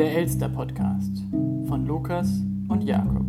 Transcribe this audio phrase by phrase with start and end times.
[0.00, 1.14] Der Elster Podcast
[1.68, 3.26] von Lukas und Jakob.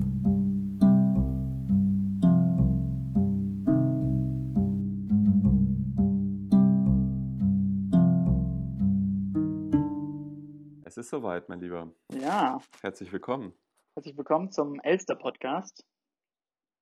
[10.86, 11.92] Es ist soweit, mein Lieber.
[12.14, 13.52] Ja, Herzlich willkommen.
[13.96, 15.86] herzlich willkommen zum Elster Podcast.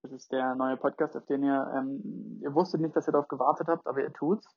[0.04, 3.28] Das ist der neue Podcast, auf den ihr, ähm, ihr wusstet nicht, dass ihr darauf
[3.28, 4.48] gewartet habt, aber ihr tut's.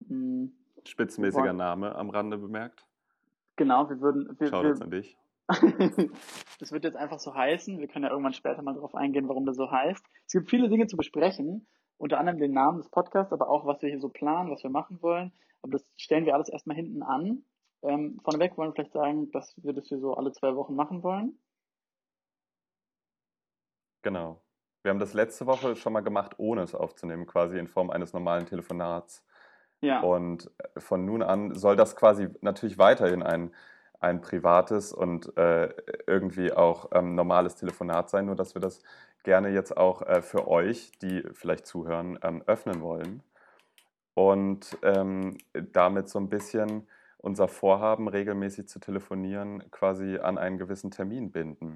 [0.00, 0.48] Mm,
[0.84, 2.84] Spitzmäßiger Name am Rande bemerkt.
[3.60, 5.18] Genau, wir würden, wir, Shoutouts wir, an dich.
[6.60, 7.78] das wird jetzt einfach so heißen.
[7.78, 10.02] Wir können ja irgendwann später mal darauf eingehen, warum das so heißt.
[10.26, 11.66] Es gibt viele Dinge zu besprechen,
[11.98, 14.70] unter anderem den Namen des Podcasts, aber auch, was wir hier so planen, was wir
[14.70, 15.34] machen wollen.
[15.60, 17.44] Aber das stellen wir alles erstmal hinten an.
[17.82, 21.02] Ähm, vorneweg wollen wir vielleicht sagen, dass wir das hier so alle zwei Wochen machen
[21.02, 21.38] wollen.
[24.00, 24.40] Genau.
[24.82, 28.14] Wir haben das letzte Woche schon mal gemacht, ohne es aufzunehmen, quasi in Form eines
[28.14, 29.22] normalen Telefonats.
[29.82, 33.52] Ja, Und äh, von nun an soll das quasi natürlich weiterhin ein,
[34.00, 35.74] ein privates und äh,
[36.06, 38.82] irgendwie auch ähm, normales Telefonat sein, nur dass wir das
[39.24, 43.22] gerne jetzt auch äh, für euch, die vielleicht zuhören, ähm, öffnen wollen.
[44.14, 45.38] Und ähm,
[45.72, 51.74] damit so ein bisschen unser Vorhaben, regelmäßig zu telefonieren, quasi an einen gewissen Termin binden.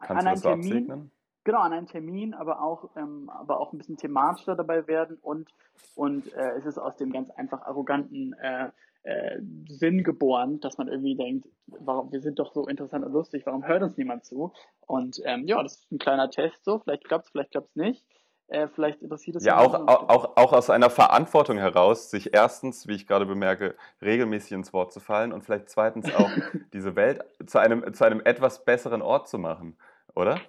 [0.00, 0.86] Kannst An du das so Termin?
[0.86, 1.10] absegnen?
[1.44, 5.48] Genau, an einen Termin, aber auch, ähm, aber auch ein bisschen thematischer dabei werden und,
[5.94, 8.70] und äh, es ist aus dem ganz einfach arroganten äh,
[9.04, 13.44] äh, Sinn geboren, dass man irgendwie denkt, warum, wir sind doch so interessant und lustig,
[13.44, 14.52] warum hört uns niemand zu?
[14.80, 17.76] Und ähm, ja, das ist ein kleiner Test so, vielleicht klappt es, vielleicht klappt es
[17.76, 18.04] nicht.
[18.48, 22.86] Äh, vielleicht interessiert es Ja, auch, auch, auch, auch aus einer Verantwortung heraus, sich erstens,
[22.86, 26.28] wie ich gerade bemerke, regelmäßig ins Wort zu fallen und vielleicht zweitens auch
[26.74, 29.78] diese Welt zu einem, zu einem etwas besseren Ort zu machen,
[30.14, 30.40] oder?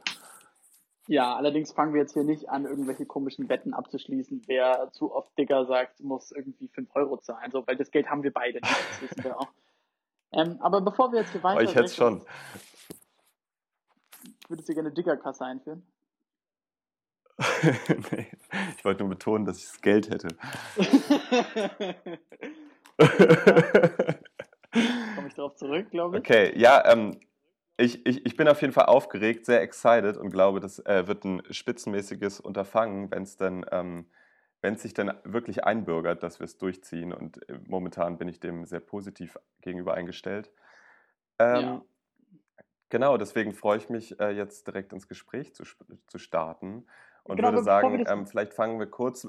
[1.07, 4.43] Ja, allerdings fangen wir jetzt hier nicht an, irgendwelche komischen Wetten abzuschließen.
[4.47, 8.23] Wer zu oft Digger sagt, muss irgendwie 5 Euro zahlen, so, weil das Geld haben
[8.23, 9.49] wir beide nicht, das wissen wir auch.
[10.31, 11.59] Ähm, aber bevor wir jetzt hier weiter.
[11.59, 12.25] Aber ich hätte es schon.
[14.47, 15.83] Würdest du gerne Diggerkasse einführen?
[18.11, 18.27] nee,
[18.77, 20.29] ich wollte nur betonen, dass ich das Geld hätte.
[25.15, 26.19] Komme ich darauf zurück, glaube ich.
[26.21, 27.19] Okay, ja, ähm,
[27.77, 31.25] ich, ich, ich bin auf jeden Fall aufgeregt, sehr excited und glaube, das äh, wird
[31.25, 34.09] ein spitzenmäßiges Unterfangen, wenn es denn, ähm,
[34.61, 37.13] wenn es sich dann wirklich einbürgert, dass wir es durchziehen.
[37.13, 40.51] Und äh, momentan bin ich dem sehr positiv gegenüber eingestellt.
[41.39, 41.85] Ähm, Ja.
[42.89, 45.63] Genau, deswegen freue ich mich, äh, jetzt direkt ins Gespräch zu,
[46.07, 46.85] zu starten
[47.23, 49.27] und Genau, würde sagen, ähm, vielleicht fangen wir kurz.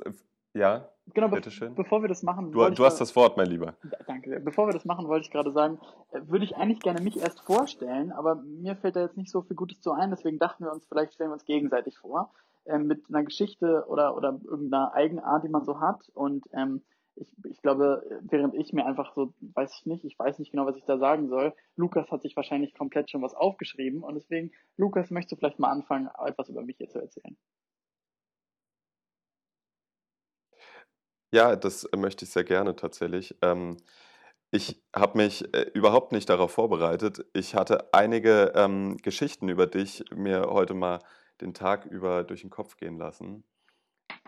[0.56, 1.74] Äh, Ja, Genau, be bitteschön.
[1.76, 3.74] bevor wir das machen, Du, wollte ich du hast das Wort, mein Lieber.
[3.84, 4.40] Da- Danke.
[4.40, 5.78] Bevor wir das machen, wollte ich gerade sagen,
[6.10, 9.42] äh, würde ich eigentlich gerne mich erst vorstellen, aber mir fällt da jetzt nicht so
[9.42, 12.32] viel Gutes zu ein, deswegen dachten wir uns, vielleicht stellen wir uns gegenseitig vor,
[12.64, 16.08] ähm, mit einer Geschichte oder, oder irgendeiner Eigenart, die man so hat.
[16.14, 16.82] Und ähm,
[17.14, 20.66] ich, ich glaube, während ich mir einfach so, weiß ich nicht, ich weiß nicht genau,
[20.66, 24.50] was ich da sagen soll, Lukas hat sich wahrscheinlich komplett schon was aufgeschrieben und deswegen,
[24.76, 27.36] Lukas, möchtest du vielleicht mal anfangen, etwas über mich hier zu erzählen?
[31.36, 33.36] Ja, das äh, möchte ich sehr gerne tatsächlich.
[33.42, 33.76] Ähm,
[34.50, 37.26] ich habe mich äh, überhaupt nicht darauf vorbereitet.
[37.34, 41.00] Ich hatte einige ähm, Geschichten über dich mir heute mal
[41.42, 43.44] den Tag über durch den Kopf gehen lassen.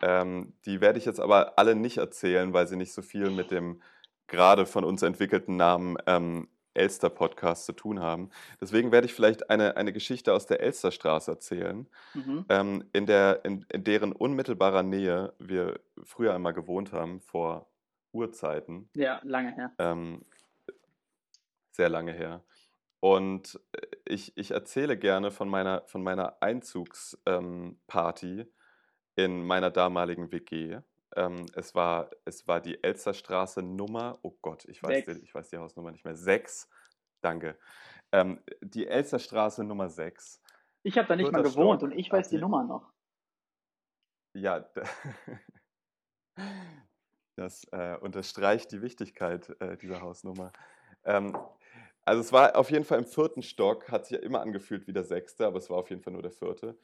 [0.02, 3.52] Ähm, die werde ich jetzt aber alle nicht erzählen, weil sie nicht so viel mit
[3.52, 3.80] dem
[4.26, 8.30] gerade von uns entwickelten Namen ähm, Elster Podcast zu tun haben.
[8.60, 12.44] Deswegen werde ich vielleicht eine, eine Geschichte aus der Elsterstraße erzählen Mhm.
[12.48, 17.66] ähm, in, der, in, in deren unmittelbarer Nähe wir früher einmal gewohnt haben, vor
[18.12, 19.72] Urzeiten, Ja, lange her.
[19.78, 20.24] ähm,
[21.72, 22.42] sehr lange her.
[23.00, 28.46] Und äh, ich, ich erzähle gerne von meiner, von meiner Einzugsparty ähm,
[29.16, 30.78] in meiner damaligen WG.
[31.16, 35.48] Ähm, es, war, es war die Elsterstraße Nummer, oh Gott, ich weiß, die, ich weiß
[35.50, 36.68] die Hausnummer nicht mehr, sechs,
[37.22, 37.58] danke.
[38.12, 40.42] Ähm, die Elsterstraße Nummer sechs.
[40.82, 42.92] Ich habe da nicht mal gewohnt Stock, und ich weiß die Arti- Nummer noch.
[44.34, 44.68] Ja,
[47.36, 50.52] das äh, unterstreicht die Wichtigkeit äh, dieser Hausnummer.
[51.04, 51.36] Ähm,
[52.08, 54.92] also es war auf jeden Fall im vierten Stock, hat sich ja immer angefühlt wie
[54.92, 56.74] der sechste, aber es war auf jeden Fall nur der vierte.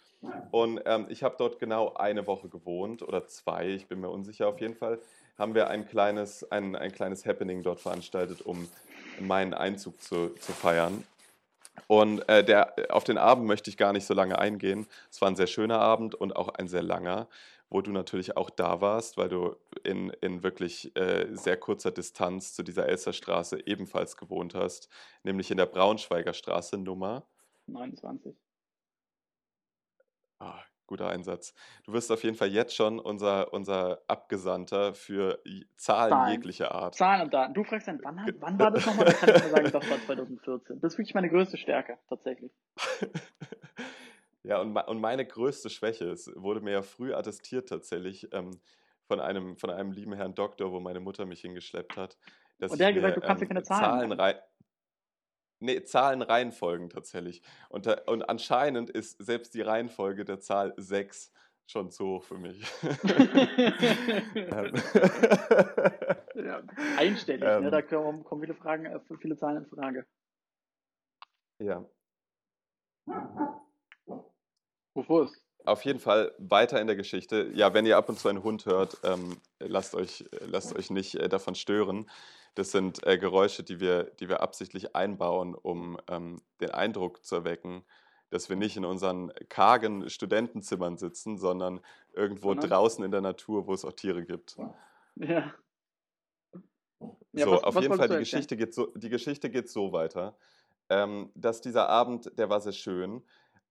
[0.51, 4.49] Und ähm, ich habe dort genau eine Woche gewohnt oder zwei, ich bin mir unsicher.
[4.49, 4.99] Auf jeden Fall
[5.39, 8.69] haben wir ein kleines, ein, ein kleines Happening dort veranstaltet, um
[9.19, 11.03] meinen Einzug zu, zu feiern.
[11.87, 14.87] Und äh, der, auf den Abend möchte ich gar nicht so lange eingehen.
[15.11, 17.29] Es war ein sehr schöner Abend und auch ein sehr langer,
[17.71, 22.55] wo du natürlich auch da warst, weil du in, in wirklich äh, sehr kurzer Distanz
[22.55, 24.89] zu dieser Elsterstraße ebenfalls gewohnt hast,
[25.23, 27.27] nämlich in der Braunschweiger Straße Nummer.
[27.67, 28.37] 29.
[30.39, 31.55] Ah, guter Einsatz.
[31.85, 35.41] Du wirst auf jeden Fall jetzt schon unser, unser Abgesandter für
[35.77, 36.33] Zahlen, Zahlen.
[36.33, 36.95] jeglicher Art.
[36.95, 37.55] Zahlen und Daten.
[37.55, 39.07] Du fragst dann, wann, wann war das nochmal?
[39.07, 40.81] Dann kann ich mir sagen, das war 2014.
[40.81, 42.53] Das ist wirklich meine größte Stärke, tatsächlich.
[44.45, 48.61] ja, und, und meine größte Schwäche, es wurde mir ja früh attestiert tatsächlich ähm,
[49.07, 52.19] von, einem, von einem lieben Herrn Doktor, wo meine Mutter mich hingeschleppt hat.
[52.61, 54.39] und der hat gesagt, mir, du kannst ähm, dir keine Zahlen, Zahlen
[55.61, 57.41] Nee, Zahlenreihenfolgen tatsächlich.
[57.71, 61.33] Und, und anscheinend ist selbst die Reihenfolge der Zahl 6
[61.67, 62.61] schon zu hoch für mich.
[66.35, 66.63] ja,
[66.99, 67.55] einstellig, ne?
[67.57, 67.71] ähm, ne?
[67.71, 70.07] da kommen, kommen viele, Fragen, äh, viele Zahlen in Frage.
[71.61, 71.89] Ja.
[74.95, 75.45] Ist?
[75.65, 77.51] Auf jeden Fall weiter in der Geschichte.
[77.55, 81.15] Ja, wenn ihr ab und zu einen Hund hört, ähm, lasst, euch, lasst euch nicht
[81.15, 82.09] äh, davon stören.
[82.55, 87.37] Das sind äh, Geräusche, die wir, die wir absichtlich einbauen, um ähm, den Eindruck zu
[87.37, 87.83] erwecken,
[88.31, 91.81] dass wir nicht in unseren kargen Studentenzimmern sitzen, sondern
[92.13, 92.71] irgendwo Sondern?
[92.71, 94.57] draußen in der Natur, wo es auch Tiere gibt.
[95.17, 95.55] Ja.
[97.33, 99.93] Ja, so, was, auf was jeden Fall, die Geschichte, geht so, die Geschichte geht so
[99.93, 100.37] weiter,
[100.89, 103.23] ähm, dass dieser Abend, der war sehr schön,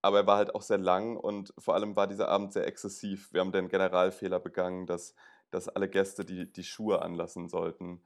[0.03, 3.33] aber er war halt auch sehr lang und vor allem war dieser Abend sehr exzessiv.
[3.33, 5.15] Wir haben den Generalfehler begangen, dass,
[5.49, 8.01] dass alle Gäste die, die Schuhe anlassen sollten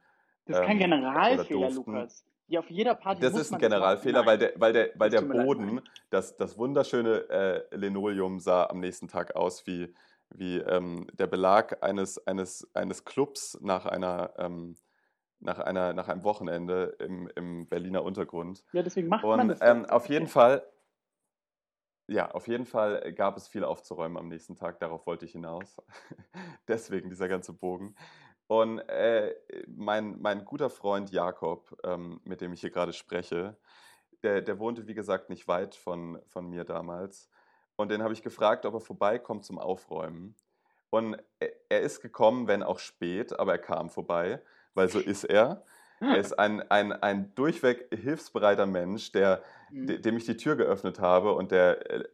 [0.48, 2.24] das ist kein ähm, Generalfehler, Lukas.
[2.46, 5.82] Ja, auf jeder Party das ist ein Generalfehler, weil der, weil der, weil der Boden,
[6.08, 9.94] das, das wunderschöne äh, Linoleum sah am nächsten Tag aus wie,
[10.30, 14.76] wie ähm, der Belag eines, eines, eines Clubs nach einer, ähm,
[15.40, 18.64] nach einer nach einem Wochenende im, im Berliner Untergrund.
[18.72, 19.58] Ja, deswegen macht Und, man das.
[19.60, 20.62] Ähm, auf jeden Fall,
[22.08, 24.80] ja, auf jeden Fall gab es viel aufzuräumen am nächsten Tag.
[24.80, 25.76] Darauf wollte ich hinaus.
[26.68, 27.94] Deswegen dieser ganze Bogen.
[28.46, 29.34] Und äh,
[29.66, 33.56] mein, mein guter Freund Jakob, ähm, mit dem ich hier gerade spreche,
[34.22, 37.28] der, der wohnte, wie gesagt, nicht weit von, von mir damals.
[37.76, 40.34] Und den habe ich gefragt, ob er vorbeikommt zum Aufräumen.
[40.90, 41.22] Und
[41.68, 44.40] er ist gekommen, wenn auch spät, aber er kam vorbei,
[44.72, 45.62] weil so ist er.
[46.00, 50.00] Er ist ein, ein, ein durchweg hilfsbereiter Mensch, der, mhm.
[50.02, 52.04] dem ich die Tür geöffnet habe und der äh,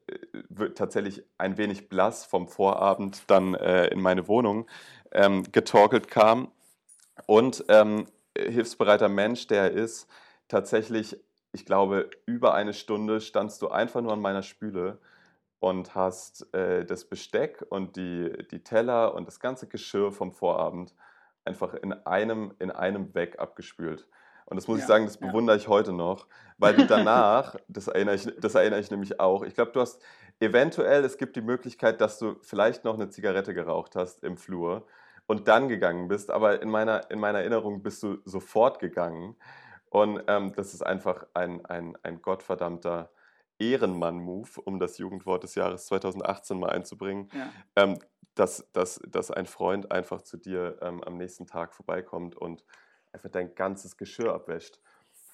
[0.48, 4.66] wird tatsächlich ein wenig blass vom Vorabend dann äh, in meine Wohnung
[5.12, 6.50] ähm, getorkelt kam.
[7.26, 10.08] Und ähm, hilfsbereiter Mensch, der ist,
[10.48, 11.16] tatsächlich,
[11.52, 14.98] ich glaube, über eine Stunde standst du einfach nur an meiner Spüle
[15.60, 20.94] und hast äh, das Besteck und die, die Teller und das ganze Geschirr vom Vorabend
[21.44, 24.06] einfach in einem, in einem weg abgespült.
[24.46, 25.26] Und das muss ja, ich sagen, das ja.
[25.26, 26.26] bewundere ich heute noch,
[26.58, 30.02] weil du danach, das erinnere ich, das erinnere ich nämlich auch, ich glaube, du hast
[30.40, 34.86] eventuell, es gibt die Möglichkeit, dass du vielleicht noch eine Zigarette geraucht hast im Flur
[35.26, 39.36] und dann gegangen bist, aber in meiner, in meiner Erinnerung bist du sofort gegangen.
[39.88, 43.10] Und ähm, das ist einfach ein, ein, ein gottverdammter
[43.58, 47.52] Ehrenmann-Move, um das Jugendwort des Jahres 2018 mal einzubringen, ja.
[47.76, 47.98] ähm,
[48.34, 52.64] dass, dass, dass ein Freund einfach zu dir ähm, am nächsten Tag vorbeikommt und
[53.12, 54.80] einfach dein ganzes Geschirr abwäscht.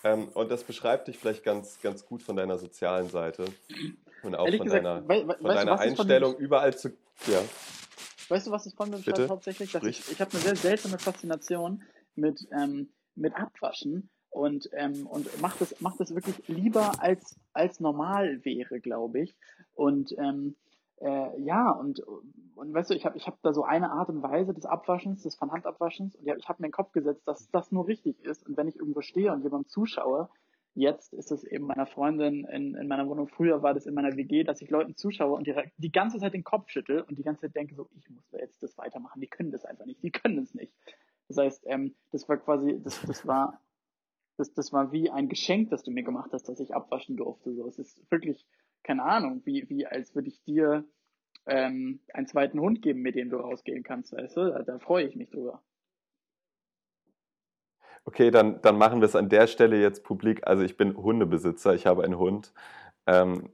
[0.04, 3.44] Ähm, und das beschreibt dich vielleicht ganz, ganz gut von deiner sozialen Seite
[4.22, 6.90] und auch von gesagt, deiner, we, we, von deiner du, Einstellung, von überall zu.
[7.26, 7.40] Ja.
[8.28, 9.72] Weißt du, was das von mir beschreibt hauptsächlich?
[9.72, 11.82] Dass ich, ich habe eine sehr seltsame Faszination
[12.14, 17.80] mit, ähm, mit Abwaschen und, ähm, und macht das, macht das wirklich lieber als, als
[17.80, 19.36] normal wäre, glaube ich.
[19.74, 20.56] Und ähm,
[21.00, 22.00] äh, ja, und,
[22.54, 25.22] und weißt du, ich habe ich hab da so eine Art und Weise des Abwaschens,
[25.22, 28.46] des von Handabwaschens, und ich habe mir den Kopf gesetzt, dass das nur richtig ist.
[28.46, 30.28] Und wenn ich irgendwo stehe und jemandem zuschaue,
[30.74, 34.16] jetzt ist es eben meiner Freundin in, in meiner Wohnung, früher war das in meiner
[34.16, 37.24] WG, dass ich Leuten zuschaue und die, die ganze Zeit den Kopf schüttel und die
[37.24, 40.12] ganze Zeit denke so, ich muss jetzt das weitermachen, die können das einfach nicht, die
[40.12, 40.72] können es nicht.
[41.28, 43.60] Das heißt, ähm, das war quasi, das, das war
[44.40, 47.54] das, das war wie ein Geschenk, das du mir gemacht hast, dass ich abwaschen durfte.
[47.54, 48.46] So, es ist wirklich,
[48.82, 50.84] keine Ahnung, wie, wie als würde ich dir
[51.46, 54.50] ähm, einen zweiten Hund geben, mit dem du rausgehen kannst, weißt du?
[54.50, 55.62] Da, da freue ich mich drüber.
[58.04, 60.46] Okay, dann, dann machen wir es an der Stelle jetzt publik.
[60.46, 62.54] Also ich bin Hundebesitzer, ich habe einen Hund.
[63.06, 63.50] Ähm,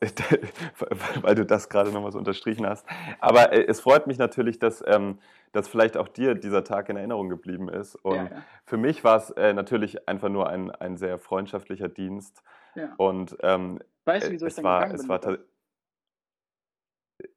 [1.20, 2.86] weil du das gerade nochmal so unterstrichen hast.
[3.20, 5.18] Aber äh, es freut mich natürlich, dass, ähm,
[5.52, 7.96] dass vielleicht auch dir dieser Tag in Erinnerung geblieben ist.
[7.96, 8.44] Und ja, ja.
[8.64, 12.42] für mich war es äh, natürlich einfach nur ein, ein sehr freundschaftlicher Dienst.
[12.74, 12.94] Ja.
[12.96, 15.20] Und ähm, weißt du, wieso ich es war, es war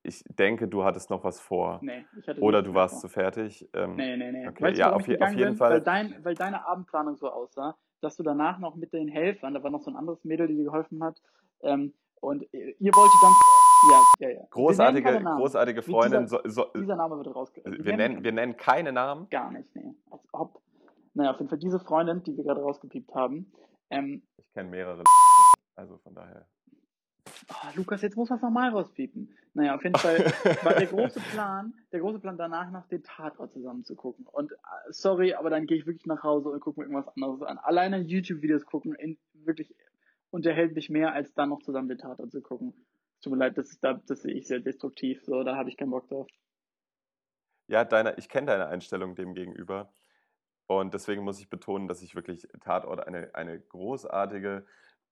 [0.02, 1.80] ich denke, du hattest noch was vor.
[1.82, 3.68] Nee, ich hatte Oder du warst zu fertig.
[3.74, 4.48] Ähm, nee, nee, nee.
[4.48, 5.56] Okay, weißt ja, auf, je, auf, jeden bin?
[5.56, 5.72] Fall.
[5.72, 9.64] Weil, dein, weil deine Abendplanung so aussah, dass du danach noch mit den Helfern, da
[9.64, 11.22] war noch so ein anderes Mädel, die dir geholfen hat,
[11.62, 11.94] ähm,
[12.24, 13.34] und ihr wolltet dann.
[13.92, 14.48] Ja, ja, ja.
[14.50, 16.22] Großartige, großartige Freundin.
[16.24, 17.80] Dieser, so, so, dieser, Name wird rausgekriegt.
[17.80, 19.28] Wir, wir, nennen, wir nennen keine Namen.
[19.30, 19.94] Gar nicht, nee.
[20.10, 20.62] Als ob.
[21.14, 23.52] Naja, auf jeden Fall diese Freundin, die wir gerade rausgepiept haben.
[23.90, 25.04] Ähm, ich kenne mehrere.
[25.76, 26.48] Also von daher.
[27.50, 29.36] Oh, Lukas, jetzt muss man es nochmal rauspiepen.
[29.54, 30.20] Naja, auf jeden Fall
[30.64, 34.26] war der große Plan, der große Plan danach noch den Tatort zusammen zu gucken.
[34.32, 34.56] Und äh,
[34.90, 37.58] sorry, aber dann gehe ich wirklich nach Hause und gucke mir irgendwas anderes an.
[37.58, 39.76] Alleine YouTube-Videos gucken, in, wirklich
[40.34, 42.74] unterhält mich mehr, als dann noch zusammen den Tatort zu gucken.
[43.22, 45.24] Tut mir leid, das ist da, das sehe ich sehr destruktiv.
[45.24, 46.28] So, da habe ich keinen Bock drauf.
[47.68, 49.94] Ja, deine, ich kenne deine Einstellung dem gegenüber.
[50.68, 54.66] Und deswegen muss ich betonen, dass ich wirklich Tatort eine, eine großartige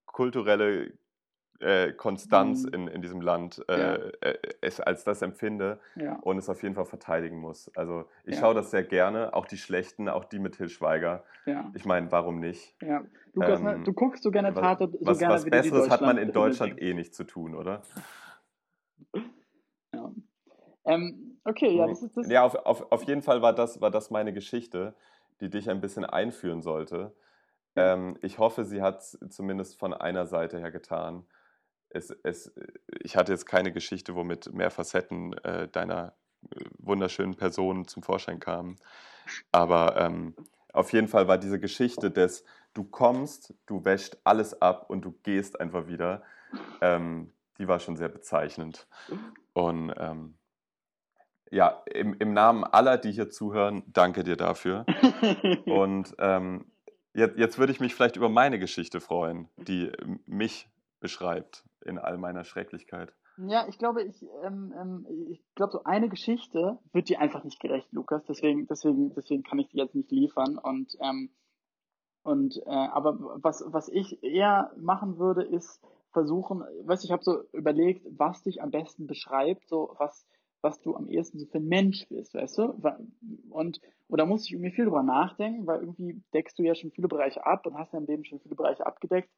[0.05, 0.91] kulturelle
[1.61, 2.73] äh, Konstanz mhm.
[2.73, 3.95] in, in diesem Land äh, ja.
[4.21, 6.17] äh, es als das empfinde ja.
[6.21, 7.71] und es auf jeden Fall verteidigen muss.
[7.75, 8.41] Also ich ja.
[8.41, 11.23] schaue das sehr gerne, auch die schlechten, auch die mit Til Schweiger.
[11.73, 12.75] Ich meine, warum nicht?
[13.33, 16.17] Lukas, ne, ähm, du guckst so gerne Tatort, so was, gerne was Besseres hat man
[16.17, 17.81] in Deutschland eh nicht zu tun, oder?
[19.93, 20.09] Ja.
[20.85, 22.29] Ähm, okay, ja, das ist das.
[22.29, 24.95] Ja, auf, auf, auf jeden Fall war das, war das meine Geschichte,
[25.41, 27.13] die dich ein bisschen einführen sollte.
[27.75, 31.25] Ähm, ich hoffe, sie hat es zumindest von einer Seite her getan
[31.93, 32.51] es, es,
[33.01, 36.13] ich hatte jetzt keine Geschichte, womit mehr Facetten äh, deiner
[36.49, 38.77] äh, wunderschönen Person zum Vorschein kamen.
[39.51, 40.35] Aber ähm,
[40.73, 42.43] auf jeden Fall war diese Geschichte des,
[42.73, 46.23] du kommst, du wäscht alles ab und du gehst einfach wieder,
[46.81, 48.87] ähm, die war schon sehr bezeichnend.
[49.53, 50.35] Und ähm,
[51.49, 54.85] ja, im, im, Namen aller, die hier zuhören, danke dir dafür.
[55.65, 56.65] und ähm,
[57.13, 59.91] jetzt, jetzt würde ich mich vielleicht über meine Geschichte freuen, die
[60.25, 60.69] mich
[61.01, 63.13] beschreibt in all meiner Schrecklichkeit.
[63.37, 67.59] Ja, ich glaube, ich, ähm, ähm, ich glaube, so eine Geschichte wird dir einfach nicht
[67.59, 68.23] gerecht, Lukas.
[68.25, 70.57] Deswegen, deswegen, deswegen kann ich die jetzt nicht liefern.
[70.57, 71.31] Und ähm,
[72.23, 77.23] und äh, aber was was ich eher machen würde, ist versuchen, weißt du, ich habe
[77.23, 80.27] so überlegt, was dich am besten beschreibt, so was
[80.61, 82.79] was du am ehesten so für ein Mensch bist, weißt du?
[83.49, 87.07] Und oder muss ich mir viel drüber nachdenken, weil irgendwie deckst du ja schon viele
[87.07, 89.31] Bereiche ab und hast in deinem Leben schon viele Bereiche abgedeckt.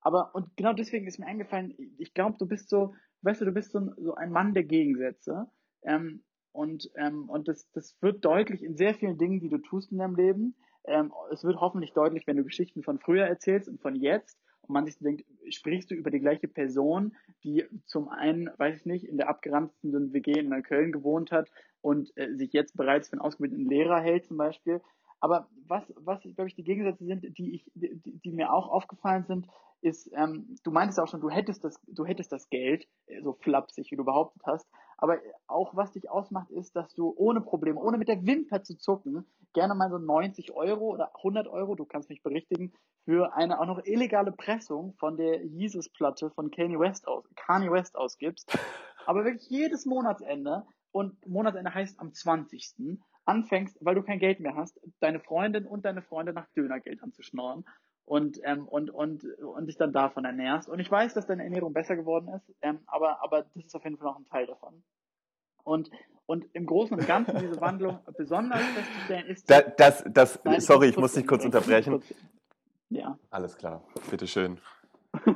[0.00, 3.52] Aber, und genau deswegen ist mir eingefallen, ich glaube, du bist so, weißt du, du
[3.52, 5.46] bist so ein, so ein Mann der Gegensätze.
[5.82, 9.92] Ähm, und ähm, und das, das wird deutlich in sehr vielen Dingen, die du tust
[9.92, 10.54] in deinem Leben.
[10.84, 14.72] Ähm, es wird hoffentlich deutlich, wenn du Geschichten von früher erzählst und von jetzt und
[14.72, 17.14] man sich denkt, sprichst du über die gleiche Person,
[17.44, 21.50] die zum einen, weiß ich nicht, in der abgeranzten WG in Neukölln gewohnt hat
[21.80, 24.80] und äh, sich jetzt bereits für einen ausgebildeten Lehrer hält zum Beispiel.
[25.20, 29.24] Aber was, was glaube ich, die Gegensätze sind, die ich, die, die mir auch aufgefallen
[29.26, 29.46] sind,
[29.80, 33.32] ist, ähm, du meintest auch schon, du hättest das, du hättest das Geld, äh, so
[33.32, 34.66] flapsig, wie du behauptet hast.
[34.96, 38.76] Aber auch was dich ausmacht, ist, dass du ohne Probleme, ohne mit der Wimper zu
[38.76, 42.72] zucken, gerne mal so 90 Euro oder 100 Euro, du kannst mich berichtigen,
[43.04, 47.96] für eine auch noch illegale Pressung von der Jesus-Platte von Kanye West aus, Kanye West
[47.96, 48.52] ausgibst.
[49.06, 52.66] Aber wirklich jedes Monatsende und Monatsende heißt am 20
[53.28, 57.64] anfängst, weil du kein Geld mehr hast, deine Freundin und deine Freunde nach Dönergeld anzuschnorren
[58.06, 60.68] und, ähm, und, und, und dich dann davon ernährst.
[60.68, 63.84] Und ich weiß, dass deine Ernährung besser geworden ist, ähm, aber, aber das ist auf
[63.84, 64.82] jeden Fall noch ein Teil davon.
[65.62, 65.90] Und,
[66.24, 69.50] und im Großen und Ganzen diese Wandlung besonders festzustellen ist.
[69.50, 72.02] Da, das, das, Nein, sorry, ich muss dich kurz unterbrechen.
[72.88, 73.18] Ja.
[73.28, 74.58] Alles klar, bitteschön.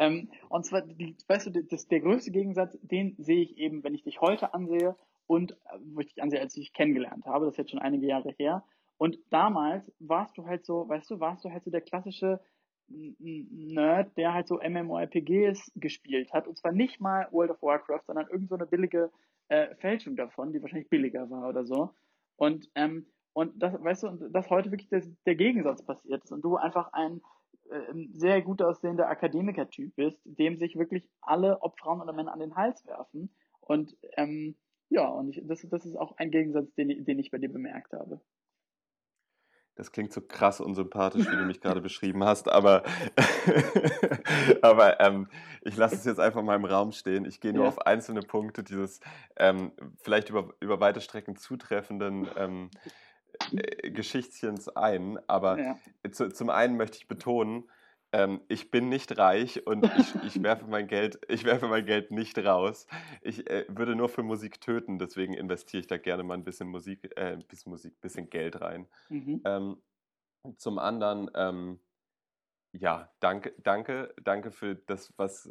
[0.00, 3.94] ähm, und zwar, die, weißt du, das, der größte Gegensatz, den sehe ich eben, wenn
[3.94, 7.46] ich dich heute ansehe und äh, wo ich dich ansehe, als ich dich kennengelernt habe,
[7.46, 8.64] das ist jetzt schon einige Jahre her.
[8.96, 12.40] Und damals warst du halt so, weißt du, warst du halt so der klassische
[12.88, 16.46] Nerd, der halt so MMORPGs gespielt hat.
[16.46, 19.10] Und zwar nicht mal World of Warcraft, sondern irgend so eine billige
[19.48, 21.90] äh, Fälschung davon, die wahrscheinlich billiger war oder so.
[22.36, 26.42] Und, ähm, und das, weißt du, dass heute wirklich der, der Gegensatz passiert ist und
[26.42, 27.22] du einfach ein
[27.70, 32.40] äh, sehr gut aussehender Akademiker-Typ bist, dem sich wirklich alle, ob Frauen oder Männer, an
[32.40, 33.34] den Hals werfen.
[33.60, 34.56] Und ähm,
[34.94, 37.92] ja, und ich, das, das ist auch ein Gegensatz, den, den ich bei dir bemerkt
[37.92, 38.20] habe.
[39.74, 42.84] Das klingt so krass unsympathisch, wie du mich gerade beschrieben hast, aber,
[44.62, 45.28] aber ähm,
[45.62, 47.24] ich lasse es jetzt einfach mal im Raum stehen.
[47.24, 47.70] Ich gehe nur ja.
[47.70, 49.00] auf einzelne Punkte dieses
[49.36, 52.70] ähm, vielleicht über, über weite Strecken zutreffenden ähm,
[53.50, 55.18] äh, Geschichtchens ein.
[55.26, 55.76] Aber ja.
[56.12, 57.64] zu, zum einen möchte ich betonen,
[58.14, 62.12] ähm, ich bin nicht reich und ich, ich, werfe mein Geld, ich werfe mein Geld
[62.12, 62.86] nicht raus.
[63.22, 66.68] Ich äh, würde nur für Musik töten, deswegen investiere ich da gerne mal ein bisschen
[66.68, 68.86] Musik, äh, bisschen Musik, bisschen Geld rein.
[69.08, 69.40] Mhm.
[69.44, 69.82] Ähm,
[70.58, 71.80] zum anderen, ähm,
[72.70, 75.50] ja, danke, danke, danke für das, was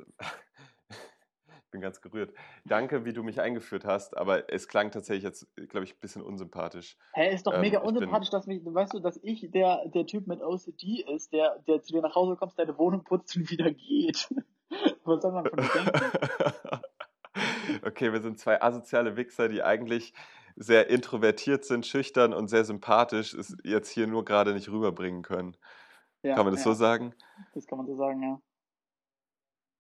[1.74, 2.34] bin ganz gerührt.
[2.64, 6.22] Danke, wie du mich eingeführt hast, aber es klang tatsächlich jetzt, glaube ich, ein bisschen
[6.22, 6.96] unsympathisch.
[7.14, 10.06] Hä, hey, ist doch ähm, mega unsympathisch, dass mich, weißt du, dass ich der, der
[10.06, 13.52] Typ mit OCD ist, der, der zu dir nach Hause kommt, deine Wohnung putzt und
[13.52, 14.34] wieder geht.
[15.04, 16.82] Was soll man von denken?
[17.86, 20.14] okay, wir sind zwei asoziale Wichser, die eigentlich
[20.56, 25.58] sehr introvertiert sind, schüchtern und sehr sympathisch, es jetzt hier nur gerade nicht rüberbringen können.
[26.22, 26.72] Ja, kann man das ja.
[26.72, 27.14] so sagen?
[27.54, 28.40] Das kann man so sagen, ja.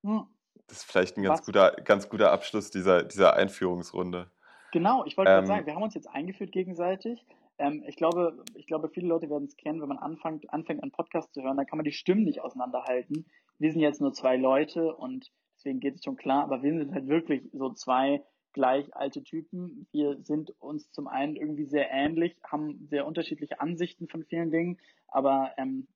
[0.03, 0.33] Hm.
[0.74, 4.32] Das ist vielleicht ein ganz guter, ganz guter Abschluss dieser, dieser Einführungsrunde.
[4.72, 7.24] Genau, ich wollte ähm, gerade sagen, wir haben uns jetzt eingeführt gegenseitig.
[7.60, 10.92] Ähm, ich, glaube, ich glaube, viele Leute werden es kennen, wenn man anfängt, anfängt, einen
[10.92, 13.27] Podcast zu hören, dann kann man die Stimmen nicht auseinanderhalten.
[13.60, 16.92] Wir sind jetzt nur zwei Leute und deswegen geht es schon klar, aber wir sind
[16.92, 19.86] halt wirklich so zwei gleich alte Typen.
[19.92, 24.80] Wir sind uns zum einen irgendwie sehr ähnlich, haben sehr unterschiedliche Ansichten von vielen Dingen,
[25.08, 25.88] aber ähm,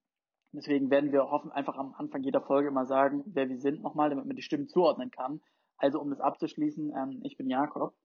[0.51, 4.09] deswegen werden wir hoffen, einfach am Anfang jeder Folge mal sagen, wer wir sind nochmal,
[4.09, 5.41] damit man die Stimmen zuordnen kann.
[5.77, 7.95] Also um das abzuschließen, ähm, ich bin Jakob.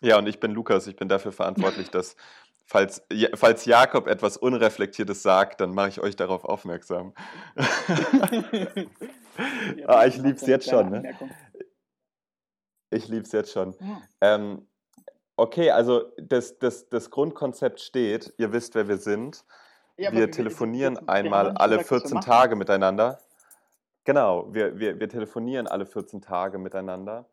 [0.00, 0.86] Ja, und ich bin Lukas.
[0.88, 2.16] Ich bin dafür verantwortlich, dass
[2.66, 7.14] falls, falls Jakob etwas Unreflektiertes sagt, dann mache ich euch darauf aufmerksam.
[9.76, 10.90] ja, ah, ich liebe es jetzt schon.
[10.90, 11.16] Ne?
[12.90, 13.76] Ich liebe es jetzt schon.
[13.78, 14.02] Ja.
[14.20, 14.66] Ähm,
[15.36, 18.34] okay, also das, das, das Grundkonzept steht.
[18.38, 19.44] Ihr wisst, wer wir sind.
[19.96, 23.18] Ja, wir telefonieren wir, einmal alle gesagt, 14 Tage miteinander.
[24.04, 27.26] Genau, wir, wir, wir telefonieren alle 14 Tage miteinander.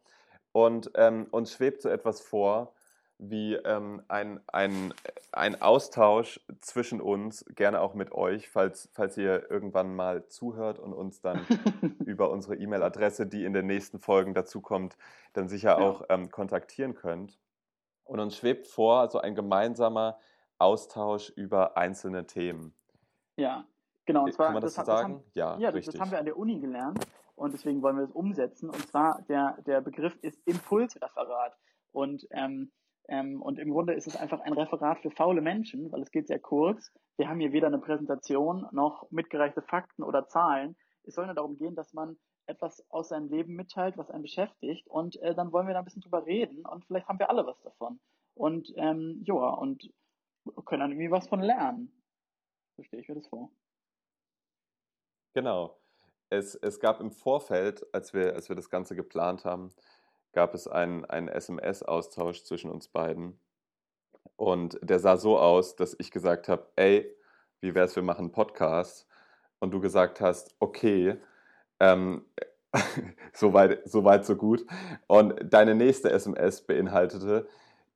[0.52, 2.74] Und ähm, uns schwebt so etwas vor,
[3.20, 4.94] wie ähm, ein, ein,
[5.34, 10.94] ein Austausch zwischen uns, gerne auch mit euch, falls, falls ihr irgendwann mal zuhört und
[10.94, 11.46] uns dann
[12.06, 14.96] über unsere E-Mail-Adresse, die in den nächsten Folgen dazukommt,
[15.34, 15.78] dann sicher ja.
[15.78, 17.38] auch ähm, kontaktieren könnt.
[18.06, 20.18] Und uns schwebt vor, so ein gemeinsamer
[20.60, 22.74] Austausch über einzelne Themen.
[23.38, 23.66] Ja,
[24.06, 24.26] genau.
[24.26, 25.14] Und zwar, Kann man das, das so sagen?
[25.14, 27.96] Das haben, ja, ja das, das, haben wir an der Uni gelernt und deswegen wollen
[27.96, 28.70] wir das umsetzen.
[28.70, 31.58] Und zwar, der, der Begriff ist Impulsreferat.
[31.92, 32.72] Und ähm,
[33.10, 36.28] ähm, und im Grunde ist es einfach ein Referat für faule Menschen, weil es geht
[36.28, 36.92] sehr kurz.
[37.18, 40.78] Wir haben hier weder eine Präsentation noch mitgereichte Fakten oder Zahlen.
[41.04, 44.88] Es soll nur darum gehen, dass man etwas aus seinem Leben mitteilt, was einen beschäftigt.
[44.88, 47.46] Und äh, dann wollen wir da ein bisschen drüber reden und vielleicht haben wir alle
[47.46, 48.00] was davon.
[48.36, 49.90] Und ähm, ja, und
[50.66, 51.92] können dann irgendwie was von lernen.
[52.78, 53.52] So stelle ich mir das vor.
[55.34, 55.80] Genau.
[56.30, 59.74] Es, es gab im Vorfeld, als wir, als wir das Ganze geplant haben,
[60.32, 63.40] gab es einen, einen SMS-Austausch zwischen uns beiden.
[64.36, 67.14] Und der sah so aus, dass ich gesagt habe, ey,
[67.62, 69.08] wie wäre es, wir machen einen Podcast?
[69.60, 71.18] Und du gesagt hast, okay,
[71.80, 72.26] ähm,
[73.34, 73.54] so,
[73.86, 74.66] so weit, so gut.
[75.08, 77.48] Und deine nächste SMS beinhaltete,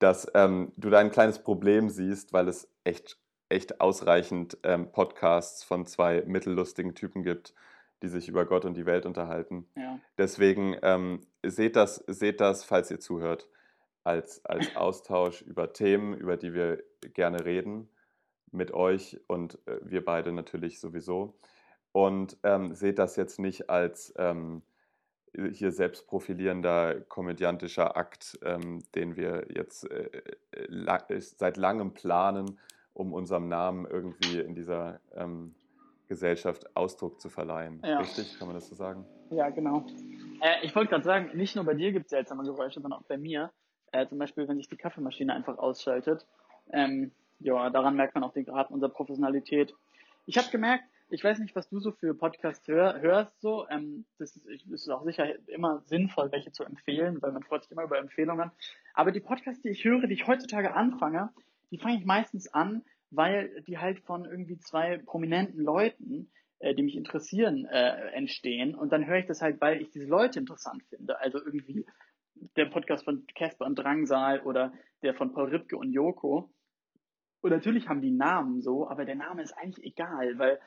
[0.04, 5.64] dass ähm, du da ein kleines Problem siehst, weil es echt, echt ausreichend ähm, Podcasts
[5.64, 7.54] von zwei mittellustigen Typen gibt,
[8.02, 9.66] die sich über Gott und die Welt unterhalten.
[9.78, 9.98] Ja.
[10.18, 13.48] Deswegen ähm, seht, das, seht das, falls ihr zuhört,
[14.04, 17.88] als, als Austausch über Themen, über die wir gerne reden
[18.52, 21.40] mit euch und äh, wir beide natürlich sowieso.
[21.94, 24.64] Und ähm, seht das jetzt nicht als ähm,
[25.52, 30.10] hier selbstprofilierender komödiantischer Akt, ähm, den wir jetzt äh,
[30.52, 32.60] äh la seit langem planen,
[32.94, 35.56] um unserem Namen irgendwie in dieser ähm,
[36.08, 37.82] Gesellschaft Ausdruck zu verleihen.
[37.84, 38.00] Ja.
[38.00, 39.06] Richtig, kann man das so sagen?
[39.32, 39.86] Ja, genau.
[40.42, 43.06] Äh, ich wollte gerade sagen, nicht nur bei dir gibt es seltsame Geräusche, sondern auch
[43.08, 43.52] bei mir.
[43.92, 46.26] Äh, zum Beispiel, wenn sich die Kaffeemaschine einfach ausschaltet.
[46.72, 49.74] Ähm, ja, daran merkt man auch den Grad unserer Professionalität.
[50.26, 53.68] Ich habe gemerkt, ich weiß nicht, was du so für Podcasts hör, hörst, so.
[53.70, 57.64] Ähm, das, ist, das ist auch sicher immer sinnvoll, welche zu empfehlen, weil man freut
[57.64, 58.52] sich immer über Empfehlungen.
[58.94, 61.30] Aber die Podcasts, die ich höre, die ich heutzutage anfange,
[61.72, 66.84] die fange ich meistens an, weil die halt von irgendwie zwei prominenten Leuten, äh, die
[66.84, 68.76] mich interessieren, äh, entstehen.
[68.76, 71.20] Und dann höre ich das halt, weil ich diese Leute interessant finde.
[71.20, 71.86] Also irgendwie
[72.56, 76.50] der Podcast von Casper und Drangsal oder der von Paul Ripke und Joko.
[77.42, 80.60] Und natürlich haben die Namen so, aber der Name ist eigentlich egal, weil,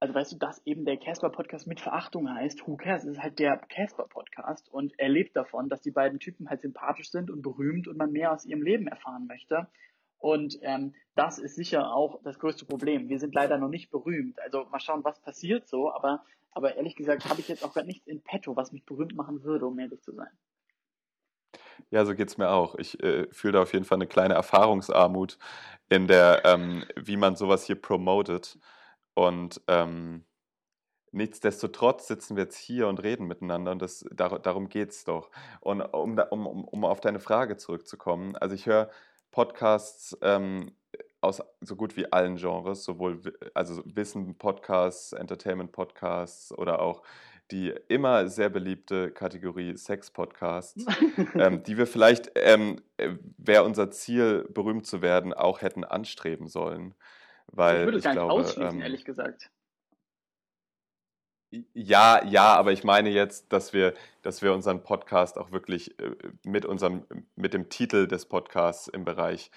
[0.00, 3.04] also weißt du, dass eben der Casper-Podcast mit Verachtung heißt, who cares?
[3.04, 7.10] Es ist halt der Casper-Podcast und er lebt davon, dass die beiden Typen halt sympathisch
[7.10, 9.66] sind und berühmt und man mehr aus ihrem Leben erfahren möchte.
[10.18, 13.08] Und ähm, das ist sicher auch das größte Problem.
[13.08, 14.40] Wir sind leider noch nicht berühmt.
[14.40, 15.92] Also mal schauen, was passiert so.
[15.92, 19.14] Aber, aber ehrlich gesagt habe ich jetzt auch gerade nichts in petto, was mich berühmt
[19.16, 20.30] machen würde, um ehrlich zu sein.
[21.90, 22.74] Ja, so geht es mir auch.
[22.76, 25.38] Ich äh, fühle da auf jeden Fall eine kleine Erfahrungsarmut
[25.88, 28.58] in der, ähm, wie man sowas hier promotet.
[29.18, 30.24] Und ähm,
[31.10, 35.32] nichtsdestotrotz sitzen wir jetzt hier und reden miteinander und das, dar darum geht es doch.
[35.58, 38.90] Und um, um, um auf deine Frage zurückzukommen, also ich höre
[39.32, 40.70] Podcasts ähm,
[41.20, 43.20] aus so gut wie allen Genres, sowohl
[43.54, 47.02] also Wissen-Podcasts, Entertainment-Podcasts oder auch
[47.50, 50.86] die immer sehr beliebte Kategorie Sex-Podcasts,
[51.34, 56.46] ähm, die wir vielleicht, ähm, äh, wäre unser Ziel, berühmt zu werden, auch hätten anstreben
[56.46, 56.94] sollen.
[57.52, 59.50] Weil ich würde es gar nicht glaube, ausschließen, ähm, ehrlich gesagt.
[61.72, 66.14] Ja, ja, aber ich meine jetzt, dass wir, dass wir unseren Podcast auch wirklich äh,
[66.44, 67.06] mit unserem,
[67.36, 69.50] mit dem Titel des Podcasts im Bereich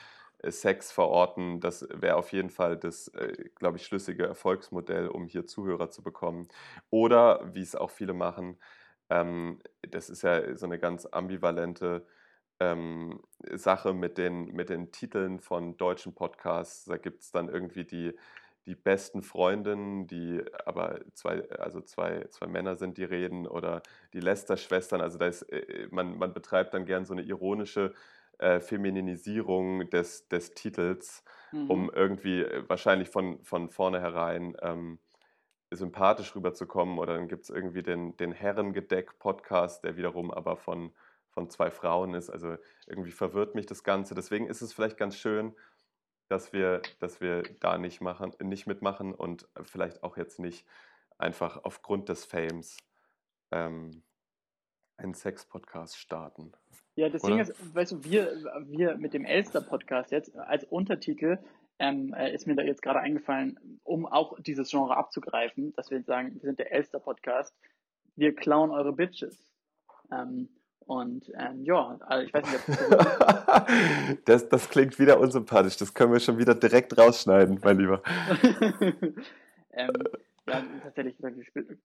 [0.44, 1.60] Sex verorten.
[1.60, 6.02] Das wäre auf jeden Fall das, äh, glaube ich, schlüssige Erfolgsmodell, um hier Zuhörer zu
[6.02, 6.48] bekommen.
[6.90, 8.58] Oder, wie es auch viele machen,
[9.10, 12.06] ähm, das ist ja so eine ganz ambivalente
[12.62, 13.19] ähm,
[13.54, 16.86] Sache mit den, mit den Titeln von deutschen Podcasts.
[16.86, 18.13] Da gibt es dann irgendwie die,
[18.67, 23.82] die besten Freundinnen, die aber zwei, also zwei, zwei Männer sind, die reden, oder
[24.13, 25.02] die Lester-Schwestern.
[25.02, 27.93] Also da ist, äh, man, man betreibt dann gern so eine ironische
[28.38, 31.71] äh, Femininisierung des, des Titels, mhm.
[31.71, 35.00] um irgendwie äh, wahrscheinlich von, von vornherein ähm,
[35.71, 37.00] sympathisch rüberzukommen.
[37.00, 40.91] Oder dann gibt es irgendwie den, den Herrengedeck-Podcast, der wiederum aber von
[41.32, 42.30] von zwei Frauen ist.
[42.30, 44.15] Also irgendwie verwirrt mich das Ganze.
[44.15, 45.56] Deswegen ist es vielleicht ganz schön,
[46.28, 50.65] dass wir, dass wir da nicht, machen, nicht mitmachen und vielleicht auch jetzt nicht
[51.17, 52.78] einfach aufgrund des Fames
[53.52, 54.04] ähm,
[54.98, 56.54] einen Sex-Podcast starten.
[56.96, 58.32] Ja, deswegen ist, weißt du, wir,
[58.67, 61.39] wir mit dem Elster-Podcast jetzt als Untertitel
[61.80, 65.98] ähm, äh, ist mir da jetzt gerade eingefallen, um auch dieses Genre abzugreifen, dass wir
[65.98, 67.56] jetzt sagen, wir sind der Elster-Podcast,
[68.15, 69.52] wir klauen eure Bitches.
[70.12, 70.50] Ähm,
[70.92, 75.78] und ähm, ja, also ich weiß nicht, das, das klingt wieder unsympathisch.
[75.78, 78.04] Das können wir schon wieder direkt rausschneiden, mein Lieber.
[79.72, 79.94] ähm,
[80.46, 81.16] ja, tatsächlich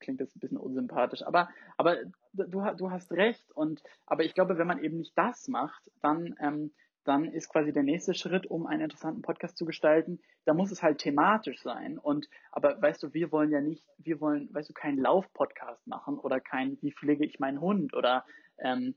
[0.00, 1.22] klingt das ein bisschen unsympathisch.
[1.22, 1.98] Aber, aber
[2.32, 3.52] du, du hast recht.
[3.52, 6.72] Und, aber ich glaube, wenn man eben nicht das macht, dann, ähm,
[7.04, 10.82] dann ist quasi der nächste Schritt, um einen interessanten Podcast zu gestalten, da muss es
[10.82, 11.96] halt thematisch sein.
[11.96, 16.18] Und aber weißt du, wir wollen ja nicht, wir wollen, weißt du, keinen Lauf-Podcast machen
[16.18, 18.24] oder kein, wie pflege ich meinen Hund oder
[18.58, 18.94] ähm,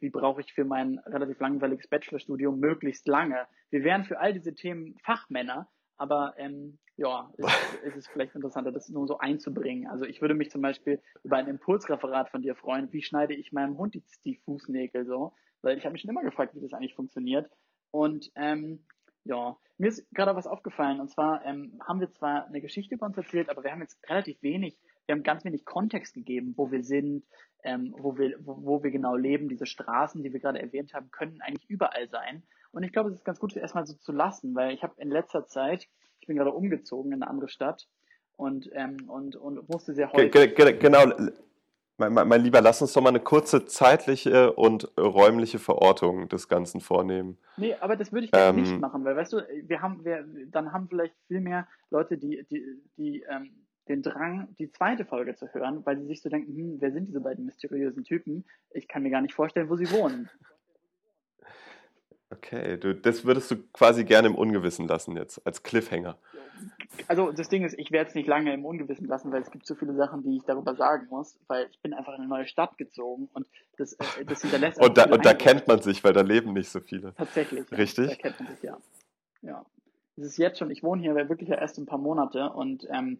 [0.00, 3.46] wie brauche ich für mein relativ langweiliges Bachelorstudium möglichst lange.
[3.70, 7.48] Wir wären für all diese Themen Fachmänner, aber ähm, ja, ist,
[7.84, 9.86] ist es vielleicht interessanter, das nur so einzubringen.
[9.88, 13.52] Also ich würde mich zum Beispiel über ein Impulsreferat von dir freuen, wie schneide ich
[13.52, 16.72] meinem Hund die, die Fußnägel so, weil ich habe mich schon immer gefragt, wie das
[16.72, 17.50] eigentlich funktioniert.
[17.90, 18.86] Und ähm,
[19.24, 23.06] ja, mir ist gerade was aufgefallen und zwar ähm, haben wir zwar eine Geschichte über
[23.06, 26.70] uns erzählt, aber wir haben jetzt relativ wenig wir haben ganz wenig Kontext gegeben, wo
[26.70, 27.24] wir sind,
[27.66, 29.48] ähm, wo, wir, wo, wo wir genau leben.
[29.48, 32.42] Diese Straßen, die wir gerade erwähnt haben, können eigentlich überall sein.
[32.72, 35.10] Und ich glaube, es ist ganz gut, erstmal so zu lassen, weil ich habe in
[35.10, 35.88] letzter Zeit,
[36.20, 37.88] ich bin gerade umgezogen in eine andere Stadt
[38.36, 40.54] und, ähm, und, und musste sehr häufig.
[40.78, 41.04] Genau,
[41.98, 46.46] mein, mein, mein, Lieber, lass uns doch mal eine kurze zeitliche und räumliche Verortung des
[46.46, 47.38] Ganzen vornehmen.
[47.56, 50.72] Nee, aber das würde ich ähm, nicht machen, weil weißt du, wir haben, wir, dann
[50.72, 55.52] haben vielleicht viel mehr Leute, die, die, die ähm, den Drang, die zweite Folge zu
[55.52, 58.44] hören, weil sie sich so denken, hm, wer sind diese beiden mysteriösen Typen?
[58.70, 60.28] Ich kann mir gar nicht vorstellen, wo sie wohnen.
[62.30, 66.18] Okay, du, das würdest du quasi gerne im Ungewissen lassen jetzt, als Cliffhanger.
[67.06, 69.66] Also das Ding ist, ich werde es nicht lange im Ungewissen lassen, weil es gibt
[69.66, 72.46] so viele Sachen, die ich darüber sagen muss, weil ich bin einfach in eine neue
[72.46, 73.46] Stadt gezogen und
[73.76, 76.68] das, äh, das hinterlässt Und, da, und da kennt man sich, weil da leben nicht
[76.68, 77.14] so viele.
[77.14, 77.70] Tatsächlich.
[77.70, 78.10] Richtig?
[78.10, 78.78] Ja, da kennt man sich, ja.
[79.42, 79.66] Ja.
[80.16, 83.18] Es ist jetzt schon, ich wohne hier wirklich ja erst ein paar Monate und ähm,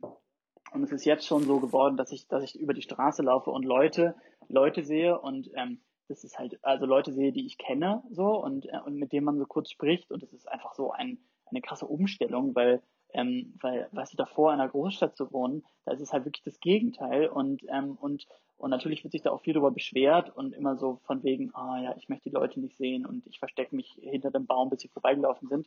[0.77, 3.51] und es ist jetzt schon so geworden, dass ich, dass ich über die Straße laufe
[3.51, 4.15] und Leute,
[4.49, 8.67] Leute sehe und ähm, das ist halt, also Leute sehe, die ich kenne, so und,
[8.67, 11.63] äh, und mit denen man so kurz spricht und es ist einfach so ein, eine
[11.63, 12.83] krasse Umstellung, weil,
[13.15, 16.45] ähm, weil, weißt du, davor in einer Großstadt zu wohnen, da ist es halt wirklich
[16.45, 18.27] das Gegenteil und, ähm, und,
[18.59, 21.81] und natürlich wird sich da auch viel darüber beschwert und immer so von wegen, ah
[21.83, 24.83] ja, ich möchte die Leute nicht sehen und ich verstecke mich hinter dem Baum, bis
[24.83, 25.67] sie vorbeigelaufen sind.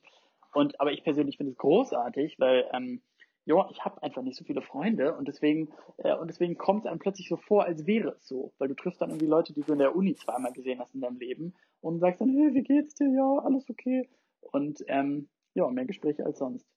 [0.54, 3.02] Und aber ich persönlich finde es großartig, weil ähm,
[3.46, 6.92] ja, ich habe einfach nicht so viele Freunde und deswegen, äh, und deswegen kommt es
[6.92, 8.54] einem plötzlich so vor, als wäre es so.
[8.58, 11.02] Weil du triffst dann irgendwie Leute, die du in der Uni zweimal gesehen hast in
[11.02, 13.10] deinem Leben und sagst dann, hey, wie geht's dir?
[13.10, 14.08] Ja, alles okay.
[14.42, 16.68] Und ähm, ja, mehr Gespräche als sonst.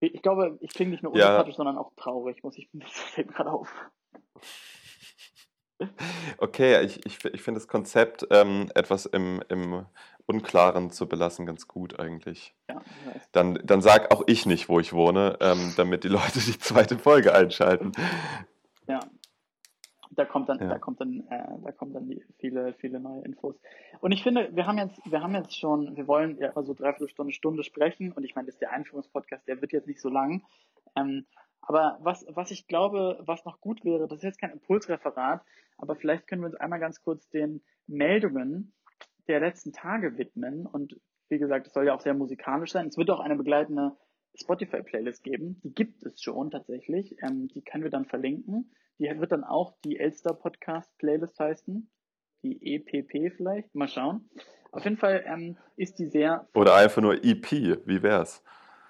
[0.00, 1.56] Ich glaube, ich klinge nicht nur unsympathisch, ja.
[1.56, 3.72] sondern auch traurig, muss ich, das fällt gerade auf.
[6.38, 9.86] Okay, ich, ich, ich finde das Konzept ähm, etwas im, im
[10.28, 12.54] Unklaren zu belassen ganz gut eigentlich.
[12.68, 12.82] Ja,
[13.32, 16.98] dann, dann sag auch ich nicht, wo ich wohne, ähm, damit die Leute die zweite
[16.98, 17.92] Folge einschalten.
[18.86, 19.00] Ja,
[20.18, 20.68] da kommt dann, ja.
[20.68, 23.54] da kommt dann, äh, da kommen dann die, viele, viele neue Infos.
[24.00, 26.74] Und ich finde, wir haben jetzt, wir haben jetzt schon, wir wollen ja immer so
[26.74, 30.00] dreiviertel Stunde, Stunde sprechen und ich meine, das ist der Einführungspodcast, der wird jetzt nicht
[30.00, 30.42] so lang.
[30.96, 31.24] Ähm,
[31.62, 35.42] aber was, was ich glaube, was noch gut wäre, das ist jetzt kein Impulsreferat,
[35.76, 38.72] aber vielleicht können wir uns einmal ganz kurz den Meldungen
[39.28, 40.66] der letzten Tage widmen.
[40.66, 42.88] Und wie gesagt, es soll ja auch sehr musikalisch sein.
[42.88, 43.96] Es wird auch eine begleitende
[44.34, 45.60] Spotify-Playlist geben.
[45.62, 47.16] Die gibt es schon tatsächlich.
[47.22, 48.72] Ähm, die können wir dann verlinken.
[48.98, 51.90] Die wird dann auch die Elster Podcast Playlist heißen.
[52.42, 53.74] Die EPP vielleicht.
[53.74, 54.28] Mal schauen.
[54.70, 56.48] Auf jeden Fall ähm, ist die sehr.
[56.54, 57.50] Oder einfach nur EP.
[57.86, 58.42] Wie wär's?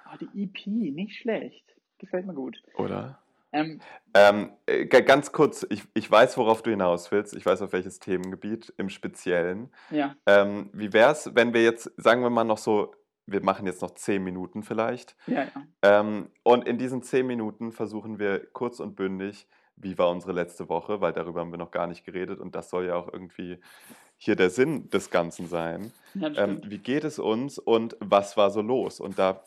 [0.04, 1.64] Ah, die EP, nicht schlecht.
[1.98, 2.62] Gefällt mir gut.
[2.76, 3.22] Oder?
[3.52, 3.80] Ähm,
[4.14, 7.34] ähm, äh, ganz kurz, ich, ich weiß, worauf du hinaus willst.
[7.34, 9.70] Ich weiß, auf welches Themengebiet im Speziellen.
[9.90, 10.16] Ja.
[10.26, 12.92] Ähm, wie wäre es, wenn wir jetzt, sagen wir mal, noch so
[13.30, 15.16] wir machen jetzt noch zehn Minuten vielleicht.
[15.26, 15.50] Ja, ja.
[15.82, 20.68] Ähm, und in diesen zehn Minuten versuchen wir kurz und bündig, wie war unsere letzte
[20.68, 23.58] Woche, weil darüber haben wir noch gar nicht geredet und das soll ja auch irgendwie
[24.16, 25.92] hier der Sinn des Ganzen sein.
[26.14, 28.98] Ja, Ähm, wie geht es uns und was war so los?
[28.98, 29.42] Und da,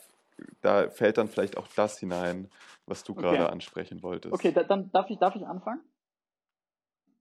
[0.60, 2.48] da fällt dann vielleicht auch das hinein,
[2.86, 3.22] was du Okay.
[3.22, 4.34] gerade ansprechen wolltest.
[4.34, 5.80] Okay, da, dann darf ich, darf ich anfangen?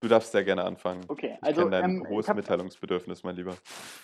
[0.02, 1.06] Du darfst sehr gerne anfangen.
[1.08, 3.56] Okay, Ich also kenne dein ähm, hohes hab, Mitteilungsbedürfnis, mein Lieber.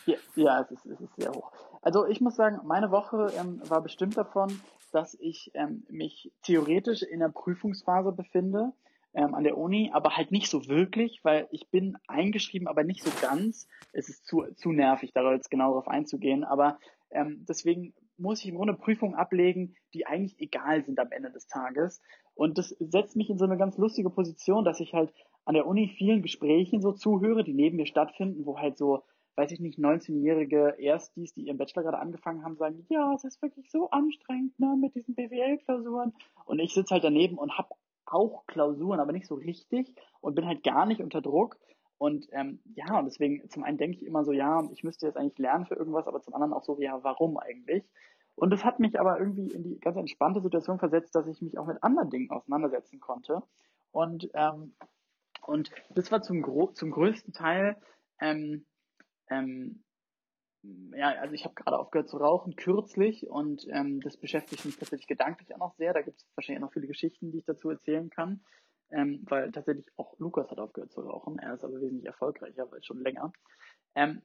[0.06, 1.52] ja, ja es, ist, es ist sehr hoch.
[1.82, 7.02] Also ich muss sagen, meine Woche ähm, war bestimmt davon, dass ich ähm, mich theoretisch
[7.02, 8.74] in der Prüfungsphase befinde
[9.14, 13.04] ähm, an der Uni, aber halt nicht so wirklich, weil ich bin eingeschrieben, aber nicht
[13.04, 13.68] so ganz.
[13.92, 16.78] Es ist zu, zu nervig, da jetzt genau darauf einzugehen, aber
[17.10, 21.48] ähm, deswegen muss ich im Grunde Prüfungen ablegen, die eigentlich egal sind am Ende des
[21.48, 22.02] Tages.
[22.36, 25.14] Und das setzt mich in so eine ganz lustige Position, dass ich halt
[25.46, 29.04] an der Uni vielen Gesprächen so zuhöre, die neben mir stattfinden, wo halt so,
[29.36, 33.42] weiß ich nicht, 19-jährige Erstis, die ihren Bachelor gerade angefangen haben, sagen, ja, es ist
[33.42, 36.14] wirklich so anstrengend, ne, mit diesen BWL-Klausuren.
[36.46, 37.70] Und ich sitze halt daneben und habe
[38.06, 41.58] auch Klausuren, aber nicht so richtig und bin halt gar nicht unter Druck.
[41.98, 45.18] Und ähm, ja, und deswegen, zum einen denke ich immer so, ja, ich müsste jetzt
[45.18, 47.84] eigentlich lernen für irgendwas, aber zum anderen auch so, ja, warum eigentlich?
[48.36, 51.58] Und das hat mich aber irgendwie in die ganz entspannte Situation versetzt, dass ich mich
[51.58, 53.42] auch mit anderen Dingen auseinandersetzen konnte.
[53.92, 54.76] Und, ähm,
[55.42, 57.78] und das war zum, gro zum größten Teil,
[58.20, 58.66] ähm,
[59.30, 59.84] ähm,
[60.96, 65.08] ja, also ich habe gerade aufgehört zu rauchen, kürzlich, und ähm, das beschäftigt mich tatsächlich
[65.08, 65.94] gedanklich auch noch sehr.
[65.94, 68.42] Da gibt es wahrscheinlich noch viele Geschichten, die ich dazu erzählen kann.
[68.92, 71.40] Ähm, weil tatsächlich auch Lukas hat aufgehört zu rauchen.
[71.40, 73.34] Er ist aber wesentlich erfolgreicher, weil schon länger.
[73.96, 74.22] Ähm,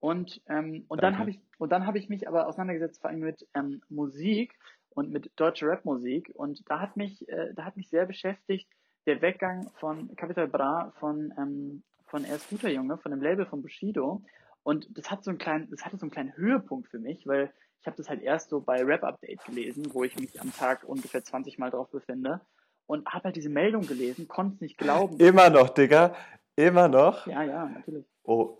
[0.00, 3.20] und, ähm, und dann habe ich und dann habe ich mich aber auseinandergesetzt vor allem
[3.20, 4.54] mit ähm, Musik
[4.90, 8.70] und mit deutscher Rapmusik und da hat mich äh, da hat mich sehr beschäftigt
[9.06, 13.44] der Weggang von Capital Bra von ähm, von Er ist guter Junge von dem Label
[13.46, 14.22] von Bushido
[14.62, 17.52] und das hat so einen kleinen das hatte so einen kleinen Höhepunkt für mich weil
[17.80, 20.84] ich habe das halt erst so bei Rap Update gelesen wo ich mich am Tag
[20.84, 22.40] ungefähr 20 Mal drauf befinde
[22.88, 26.14] und habe halt diese Meldung gelesen konnte es nicht glauben Immer noch, Digga.
[26.56, 27.24] Immer noch.
[27.28, 28.58] ja ja natürlich Oh,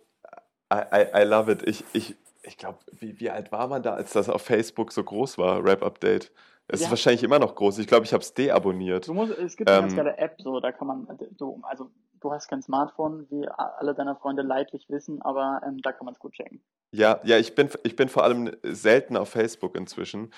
[0.73, 1.67] I, I, I love it.
[1.67, 5.03] Ich, ich, ich glaube, wie, wie alt war man da, als das auf Facebook so
[5.03, 6.31] groß war, Rap Update?
[6.69, 6.91] Es ist Ja.
[6.91, 7.79] wahrscheinlich immer noch groß.
[7.79, 9.09] Ich glaube, ich habe es deabonniert.
[9.09, 11.91] Du musst, es gibt eine ganz Ähm, geile App, so, da kann man, so, also,
[12.21, 16.13] du hast kein Smartphone, wie alle deine Freunde leidlich wissen, aber ähm, da kann man
[16.13, 16.61] es gut checken.
[16.93, 20.31] Ja, ja, ich bin, ich bin vor allem selten auf Facebook inzwischen.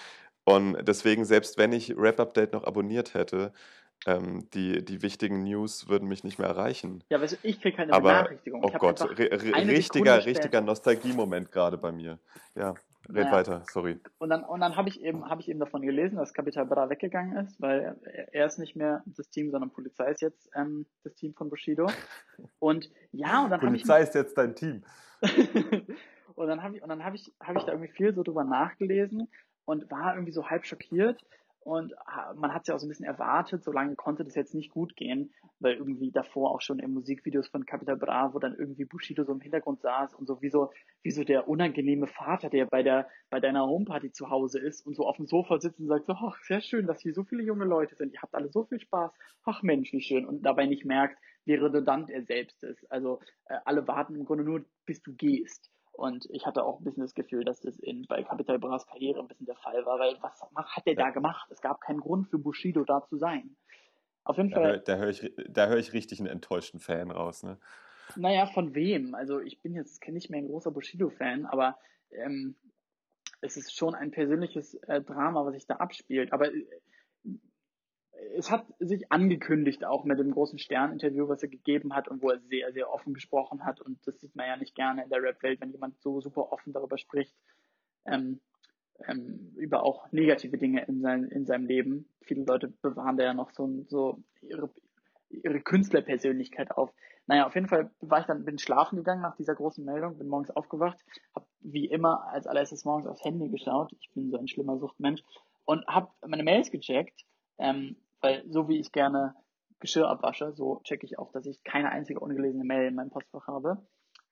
[0.45, 3.53] Und deswegen, selbst wenn ich Rap Update noch abonniert hätte,
[4.07, 7.05] ähm, die, die wichtigen News würden mich nicht mehr erreichen.
[7.11, 8.65] Ja, weißt du, ich krieg keine Aber, Benachrichtigung.
[8.65, 12.19] oh ich hab Gott, richtiger, richtiger Nostalgie-Moment gerade bei mir.
[12.55, 12.71] Ja,
[13.09, 13.33] red Naja.
[13.33, 14.01] weiter, sorry.
[14.19, 16.89] Und dann, und dann habe ich eben, habe ich eben davon gelesen, dass Capital Bra
[16.89, 20.87] weggegangen ist, weil er, er ist nicht mehr das Team, sondern Polizei ist jetzt ähm,
[21.05, 21.87] das Team von Bushido.
[22.59, 24.83] Und ja, und dann habe ich Polizei ist jetzt dein Team.
[26.35, 28.45] und dann habe ich, und dann habe ich, habe ich da irgendwie viel so drüber
[28.45, 29.29] nachgelesen
[29.71, 31.25] und war irgendwie so halb schockiert.
[31.63, 34.55] Und ha- man hat es ja auch so ein bisschen erwartet, solange konnte das jetzt
[34.55, 38.55] nicht gut gehen, weil irgendwie davor auch schon in Musikvideos von Capital Bra, wo dann
[38.55, 40.71] irgendwie Bushido so im Hintergrund saß und so wie so,
[41.03, 44.97] wie so der unangenehme Vater, der bei der, bei deiner Homeparty zu Hause ist und
[44.97, 47.43] so auf dem Sofa sitzt und sagt so, ach, sehr schön, dass hier so viele
[47.43, 49.13] junge Leute sind, ihr habt alle so viel Spaß,
[49.45, 52.91] ach Mensch, wie schön, und dabei nicht merkt, wie redundant er selbst ist.
[52.91, 55.71] Also äh, alle warten im Grunde nur, bis du gehst.
[56.01, 59.21] Und ich hatte auch ein bisschen das Gefühl, dass das in, bei Capital Bras Karriere
[59.21, 61.51] ein bisschen der Fall war, weil was hat der da gemacht?
[61.51, 63.55] Es gab keinen Grund für Bushido da zu sein.
[64.25, 67.11] Auf jeden Da höre Fall, da hör ich, da hör ich richtig einen enttäuschten Fan
[67.11, 67.43] raus.
[67.43, 67.59] Ne?
[68.17, 69.15] naja, von wem?
[69.15, 71.77] Also ich bin jetzt nicht mehr ein großer Bushido-Fan, aber
[72.13, 72.57] ähm,
[73.43, 76.33] es ist schon ein persönliches äh, Drama, was sich da abspielt.
[76.33, 76.65] Aber äh,
[78.37, 82.31] es hat sich angekündigt, auch mit dem großen Stern-Interview, was er gegeben hat und wo
[82.31, 83.81] er sehr, sehr offen gesprochen hat.
[83.81, 86.73] Und das sieht man ja nicht gerne in der Rap-Welt, wenn jemand so super offen
[86.73, 87.35] darüber spricht,
[88.07, 88.41] ähm,
[89.07, 92.09] ähm, über auch negative Dinge in, sein, in seinem Leben.
[92.23, 94.71] Viele Leute bewahren da ja noch so, so ihre,
[95.31, 96.93] ihre Künstlerpersönlichkeit auf.
[97.27, 100.29] Naja, auf jeden Fall war ich dann, bin schlafen gegangen nach dieser großen Meldung, bin
[100.29, 100.99] morgens aufgewacht,
[101.35, 103.93] habe wie immer als allererstes morgens aufs Handy geschaut.
[104.01, 105.23] Ich bin so ein schlimmer Suchtmensch
[105.65, 107.25] und habe meine Mails gecheckt,
[107.59, 109.35] ähm, weil so wie ich gerne
[109.79, 113.47] Geschirr abwasche, so checke ich auch, dass ich keine einzige ungelesene Mail in meinem Postfach
[113.47, 113.87] habe.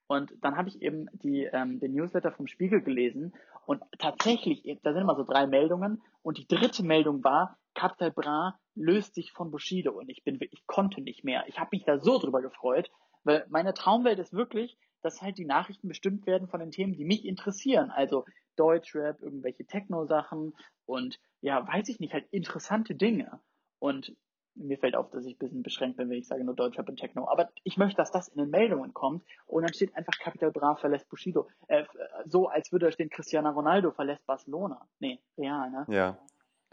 [0.07, 3.35] Und dann habe ich eben die, ähm, den Newsletter vom Spiegel gelesen
[3.67, 8.59] und tatsächlich, da sind immer so drei Meldungen und die dritte Meldung war, Capital Bra
[8.75, 11.45] löst sich von Bushido und ich bin, ich konnte nicht mehr.
[11.49, 12.91] Ich habe mich da so drüber gefreut,
[13.25, 17.05] weil meine Traumwelt ist wirklich, dass halt die Nachrichten bestimmt werden von den Themen, die
[17.05, 17.91] mich interessieren.
[17.91, 18.25] Also
[18.57, 20.55] Deutschrap, irgendwelche Techno-Sachen
[20.87, 23.41] und ja, weiß ich nicht, halt interessante Dinge.
[23.79, 24.17] Und
[24.59, 26.97] mir fällt auf, dass ich ein bisschen beschränkt bin, wenn ich sage nur Deutschrap und
[26.97, 27.29] Techno.
[27.29, 30.77] Aber ich möchte, dass das in den Meldungen kommt und dann steht einfach Capital Bra
[30.77, 31.49] verlässt Bushido.
[31.69, 31.85] Äh,
[32.27, 34.87] so, als würde da stehen Cristiano Ronaldo verlässt Barcelona.
[34.99, 35.87] Nee, Real, ne?
[35.89, 36.19] Ja.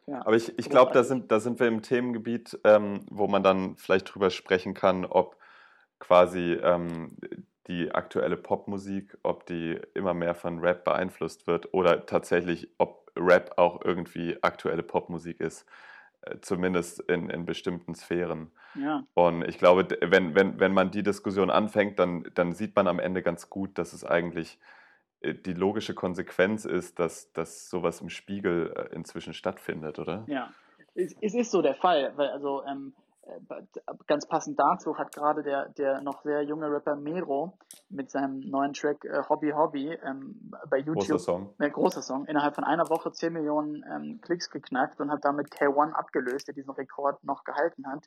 [0.07, 0.21] ja.
[0.25, 3.75] Aber ich, ich glaube, da sind, da sind wir im Themengebiet, ähm, wo man dann
[3.77, 5.37] vielleicht drüber sprechen kann, ob
[5.99, 7.15] quasi ähm,
[7.67, 13.53] die aktuelle Popmusik, ob die immer mehr von Rap beeinflusst wird oder tatsächlich, ob Rap
[13.57, 15.65] auch irgendwie aktuelle Popmusik ist.
[16.41, 18.51] Zumindest in, in bestimmten Sphären.
[18.75, 19.03] Ja.
[19.13, 22.99] Und ich glaube, wenn, wenn, wenn man die Diskussion anfängt, dann, dann sieht man am
[22.99, 24.59] Ende ganz gut, dass es eigentlich
[25.21, 30.25] äh, die logische Konsequenz ist, dass, dass sowas im Spiegel äh, inzwischen stattfindet, oder?
[30.27, 30.51] Ja,
[30.95, 32.93] es, es ist so der Fall, weil also ähm,
[34.07, 37.57] ganz passend dazu hat gerade der, der noch sehr junge Rapper Mero
[37.89, 40.95] mit seinem neuen Track äh, Hobby Hobby ähm, bei YouTube.
[40.95, 41.53] Großer Song.
[41.59, 42.25] Äh, großer Song.
[42.25, 46.53] Innerhalb von einer Woche 10 Millionen ähm, Klicks geknackt und hat damit K1 abgelöst, der
[46.53, 48.05] diesen Rekord noch gehalten hat.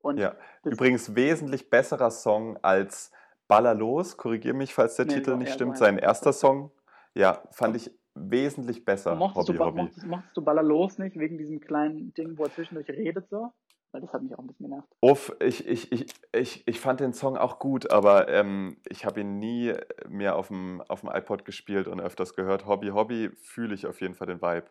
[0.00, 0.34] Und ja.
[0.64, 3.10] Übrigens wesentlich besserer Song als
[3.48, 5.78] Baller los, korrigiere mich, falls der nee, Titel nicht stimmt.
[5.78, 6.70] Sein erster Song,
[7.14, 9.14] ja, fand ich wesentlich besser.
[9.14, 9.82] Mochtest, Hobby, du, Hobby.
[9.82, 13.52] Mochtest, mochtest du Baller los nicht, wegen diesem kleinen Ding, wo er zwischendurch redet so?
[13.92, 14.88] Weil das hat mich auch ein bisschen genervt.
[15.00, 19.20] Uff, ich, ich, ich, ich, ich fand den Song auch gut, aber ähm, ich habe
[19.20, 19.72] ihn nie
[20.08, 22.66] mehr auf dem, auf dem iPod gespielt und öfters gehört.
[22.66, 24.66] Hobby, Hobby fühle ich auf jeden Fall den Vibe,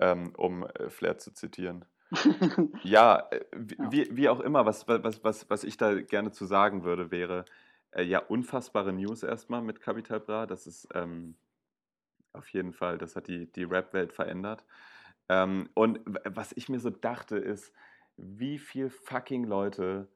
[0.00, 1.84] ähm, um äh, Flair zu zitieren.
[2.82, 6.82] ja, äh, wie, wie auch immer, was, was, was, was ich da gerne zu sagen
[6.82, 7.44] würde, wäre,
[7.92, 10.46] äh, ja, unfassbare News erstmal mit Capital Bra.
[10.46, 11.36] Das ist ähm,
[12.32, 14.64] auf jeden Fall, das hat die, die Rap-Welt verändert.
[15.28, 17.72] Ähm, und was ich mir so dachte, ist,
[18.18, 20.08] wie viel fucking Leute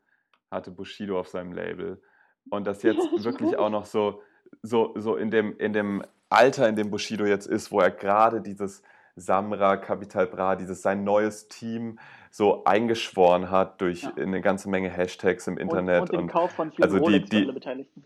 [0.51, 2.03] hatte Bushido auf seinem Label
[2.51, 4.21] und das jetzt ja, wirklich auch noch so,
[4.62, 8.41] so, so in, dem, in dem Alter, in dem Bushido jetzt ist, wo er gerade
[8.41, 8.83] dieses
[9.15, 11.99] Samra, Capital Bra, dieses sein neues Team
[12.31, 14.12] so eingeschworen hat durch ja.
[14.17, 16.03] eine ganze Menge Hashtags im Internet.
[16.03, 18.05] Und, und den Kauf von vielen also die, die, Beteiligten.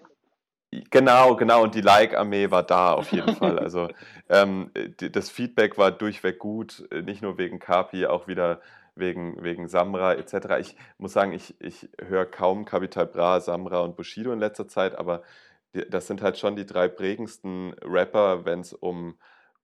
[0.91, 1.63] Genau, genau.
[1.63, 3.59] Und die Like-Armee war da auf jeden Fall.
[3.59, 3.89] Also
[4.29, 4.73] ähm,
[5.13, 8.61] das Feedback war durchweg gut, nicht nur wegen Kapi, auch wieder
[8.97, 10.59] wegen, wegen Samra etc.
[10.61, 14.97] Ich muss sagen, ich, ich höre kaum Capital Bra, Samra und Bushido in letzter Zeit,
[14.97, 15.23] aber
[15.75, 19.17] die, das sind halt schon die drei prägendsten Rapper, wenn es um,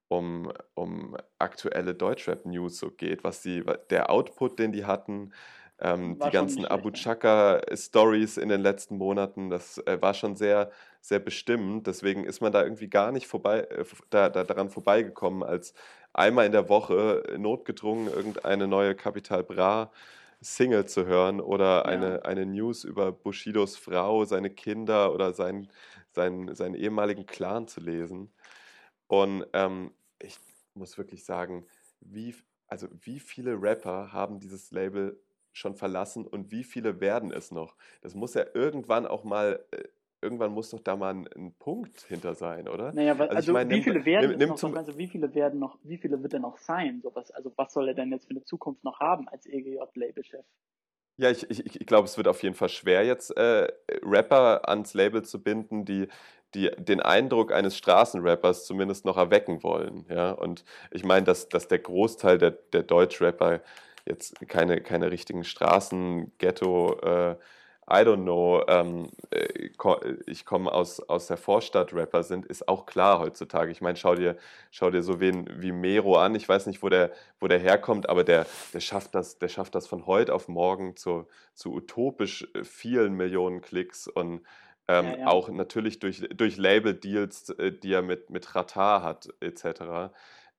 [0.07, 5.33] um, um aktuelle Deutschrap-News so geht, was die, der Output, den die hatten,
[5.79, 10.71] ähm, die ganzen Abu Chaka-Stories in den letzten Monaten, das äh, war schon sehr,
[11.03, 11.85] sehr bestimmend.
[11.85, 15.73] Deswegen ist man da irgendwie gar nicht vorbei, äh, da, da, daran vorbeigekommen, als
[16.13, 19.91] einmal in der Woche notgedrungen irgendeine neue Capital Bra
[20.41, 21.81] Single zu hören oder ja.
[21.83, 25.69] eine, eine News über Bushidos Frau, seine Kinder oder seinen,
[26.11, 28.33] seinen, seinen ehemaligen Clan zu lesen.
[29.07, 30.37] Und ähm, ich
[30.73, 31.65] muss wirklich sagen,
[31.99, 32.33] wie,
[32.67, 35.19] also wie viele Rapper haben dieses Label
[35.51, 37.75] schon verlassen und wie viele werden es noch?
[38.01, 39.83] Das muss ja irgendwann auch mal äh,
[40.23, 42.93] irgendwann muss doch da mal ein, ein Punkt hinter sein, oder?
[42.93, 45.77] Naja, weil, also, also meine, wie viele werden nimm, noch, also wie viele werden noch,
[45.83, 47.01] wie viele wird er noch sein?
[47.03, 50.45] Sowas, also was soll er denn jetzt für eine Zukunft noch haben als EGJ-Labelchef?
[51.17, 53.67] Ja, ich, ich, ich glaube, es wird auf jeden Fall schwer, jetzt äh,
[54.01, 56.07] Rapper ans Label zu binden, die,
[56.55, 60.05] die den Eindruck eines Straßenrappers zumindest noch erwecken wollen.
[60.09, 60.31] Ja?
[60.31, 63.61] Und ich meine, dass, dass der Großteil der, der Deutschrapper
[64.05, 67.35] jetzt keine, keine richtigen Straßen-Ghetto- äh,
[67.89, 69.67] I don't know, ähm, äh,
[70.25, 73.71] ich komme aus, aus der Vorstadt, Rapper sind, ist auch klar heutzutage.
[73.71, 74.37] Ich meine, schau dir,
[74.71, 76.35] schau dir so wen wie Mero an.
[76.35, 79.75] Ich weiß nicht, wo der, wo der herkommt, aber der, der, schafft das, der schafft
[79.75, 84.41] das von heute auf morgen zu, zu utopisch äh, vielen Millionen Klicks und
[84.87, 85.27] ähm, ja, ja.
[85.27, 90.11] auch natürlich durch, durch Label-Deals, äh, die er mit, mit Ratar hat, etc.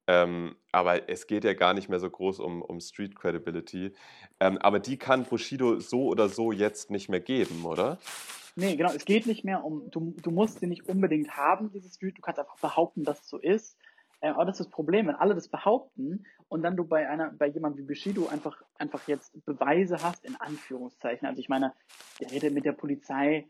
[0.06, 3.92] Ähm, aber es geht ja gar nicht mehr so groß um, um Street Credibility.
[4.40, 7.98] Ähm, aber die kann Bushido so oder so jetzt nicht mehr geben, oder?
[8.56, 8.92] Nee, genau.
[8.92, 12.18] Es geht nicht mehr um, du, du musst sie nicht unbedingt haben, diese Street.
[12.18, 13.76] Du kannst einfach behaupten, dass es so ist.
[14.20, 17.32] Äh, aber das ist das Problem, wenn alle das behaupten und dann du bei einer,
[17.32, 21.26] bei jemandem wie Bushido einfach, einfach jetzt Beweise hast, in Anführungszeichen.
[21.26, 21.72] Also ich meine,
[22.20, 23.46] der redet mit der Polizei,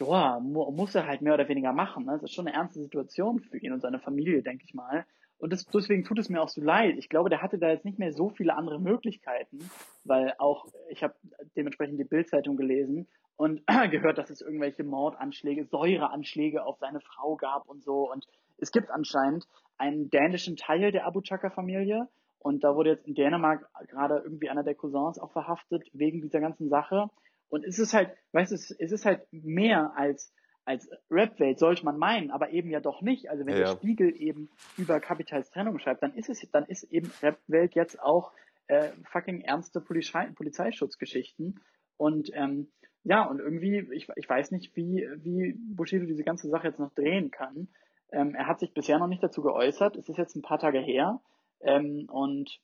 [0.00, 2.04] ja, muss er halt mehr oder weniger machen.
[2.04, 2.12] Ne?
[2.12, 5.06] Das ist schon eine ernste Situation für ihn und seine Familie, denke ich mal.
[5.38, 6.96] Und das, deswegen tut es mir auch so leid.
[6.96, 9.58] Ich glaube, der hatte da jetzt nicht mehr so viele andere Möglichkeiten,
[10.04, 11.14] weil auch, ich habe
[11.56, 17.68] dementsprechend die Bildzeitung gelesen und gehört, dass es irgendwelche Mordanschläge, Säureanschläge auf seine Frau gab
[17.68, 18.10] und so.
[18.10, 18.26] Und
[18.58, 22.08] es gibt anscheinend einen dänischen Teil der Abu Chaka-Familie.
[22.38, 26.40] Und da wurde jetzt in Dänemark gerade irgendwie einer der Cousins auch verhaftet wegen dieser
[26.40, 27.08] ganzen Sache.
[27.48, 30.32] Und es ist halt, weißt du, es ist halt mehr als
[30.64, 33.28] als Rap-Welt sollte man meinen, aber eben ja doch nicht.
[33.30, 36.84] Also wenn ja, der Spiegel eben über Kapitals Trennung schreibt, dann ist es, dann ist
[36.84, 38.32] eben Rap-Welt jetzt auch
[38.66, 41.60] äh, fucking ernste Polizei Polizeischutzgeschichten.
[41.96, 42.68] Und ähm,
[43.04, 46.94] ja, und irgendwie, ich, ich weiß nicht, wie, wie Bushido diese ganze Sache jetzt noch
[46.94, 47.68] drehen kann.
[48.10, 49.96] Ähm, er hat sich bisher noch nicht dazu geäußert.
[49.96, 51.20] Es ist jetzt ein paar Tage her.
[51.60, 52.60] Ähm, und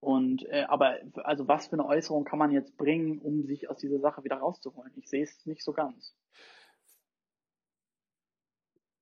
[0.00, 3.78] und äh, aber also was für eine Äußerung kann man jetzt bringen, um sich aus
[3.78, 4.92] dieser Sache wieder rauszuholen?
[4.96, 6.14] Ich sehe es nicht so ganz.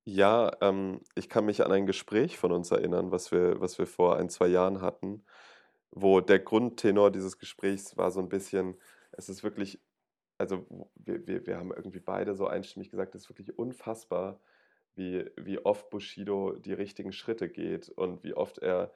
[0.09, 3.85] Ja, ähm, ich kann mich an ein Gespräch von uns erinnern, was wir, was wir
[3.85, 5.25] vor ein, zwei Jahren hatten,
[5.91, 8.77] wo der Grundtenor dieses Gesprächs war so ein bisschen,
[9.11, 9.81] es ist wirklich,
[10.37, 14.39] also wir, wir, wir haben irgendwie beide so einstimmig gesagt, es ist wirklich unfassbar,
[14.95, 18.93] wie, wie oft Bushido die richtigen Schritte geht und wie oft er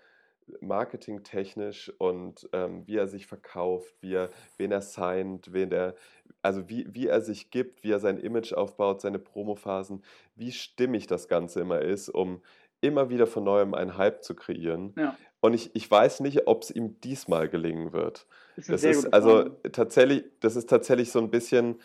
[0.60, 5.96] marketingtechnisch und ähm, wie er sich verkauft, wie er, wen er signed, wen er,
[6.42, 10.04] also wie, wie er sich gibt, wie er sein Image aufbaut, seine Promophasen,
[10.36, 12.42] wie stimmig das Ganze immer ist, um
[12.82, 14.94] immer wieder von neuem einen Hype zu kreieren.
[14.98, 15.16] Ja.
[15.39, 18.28] Und ich, ich weiß nicht, ob es ihm diesmal gelingen wird.
[18.56, 21.80] Das ist, das ist also tatsächlich, das ist tatsächlich so ein bisschen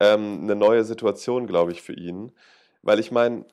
[0.00, 2.32] ähm, eine neue Situation, glaube ich, für ihn.
[2.82, 3.46] Weil ich meine,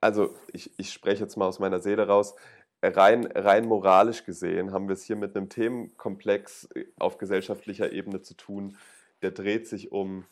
[0.00, 2.34] also ich, ich spreche jetzt mal aus meiner Seele raus,
[2.82, 8.22] rein, rein moralisch gesehen haben wir es hier mit einem Themenkomplex äh, auf gesellschaftlicher Ebene
[8.22, 8.76] zu tun,
[9.22, 10.24] der dreht sich um,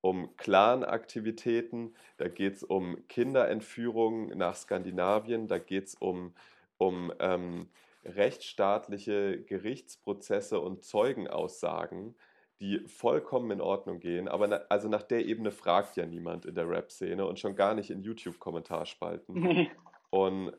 [0.00, 6.34] um Clan-Aktivitäten, da geht es um Kinderentführung nach Skandinavien, da geht es um,
[6.76, 7.68] um ähm,
[8.04, 12.14] rechtsstaatliche Gerichtsprozesse und Zeugenaussagen,
[12.60, 14.28] die vollkommen in Ordnung gehen.
[14.28, 17.74] Aber na, also nach der Ebene fragt ja niemand in der Rap-Szene und schon gar
[17.74, 19.68] nicht in YouTube-Kommentarspalten.
[20.10, 20.52] Und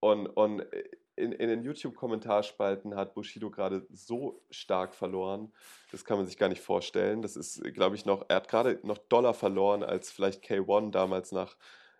[0.00, 0.64] und, und
[1.16, 5.52] in, in den YouTube-Kommentarspalten hat Bushido gerade so stark verloren,
[5.92, 7.22] das kann man sich gar nicht vorstellen.
[7.22, 11.32] Das ist, glaube ich, noch, er hat gerade noch Dollar verloren als vielleicht K1 damals
[11.32, 11.56] nach,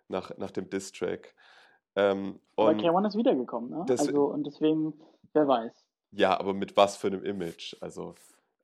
[0.07, 1.33] nach, nach dem Diss-Track.
[1.95, 3.83] Ähm, aber K1 ist wiedergekommen, ne?
[3.87, 4.93] Das, also, und deswegen,
[5.33, 5.85] wer weiß.
[6.11, 7.75] Ja, aber mit was für einem Image?
[7.81, 8.15] Also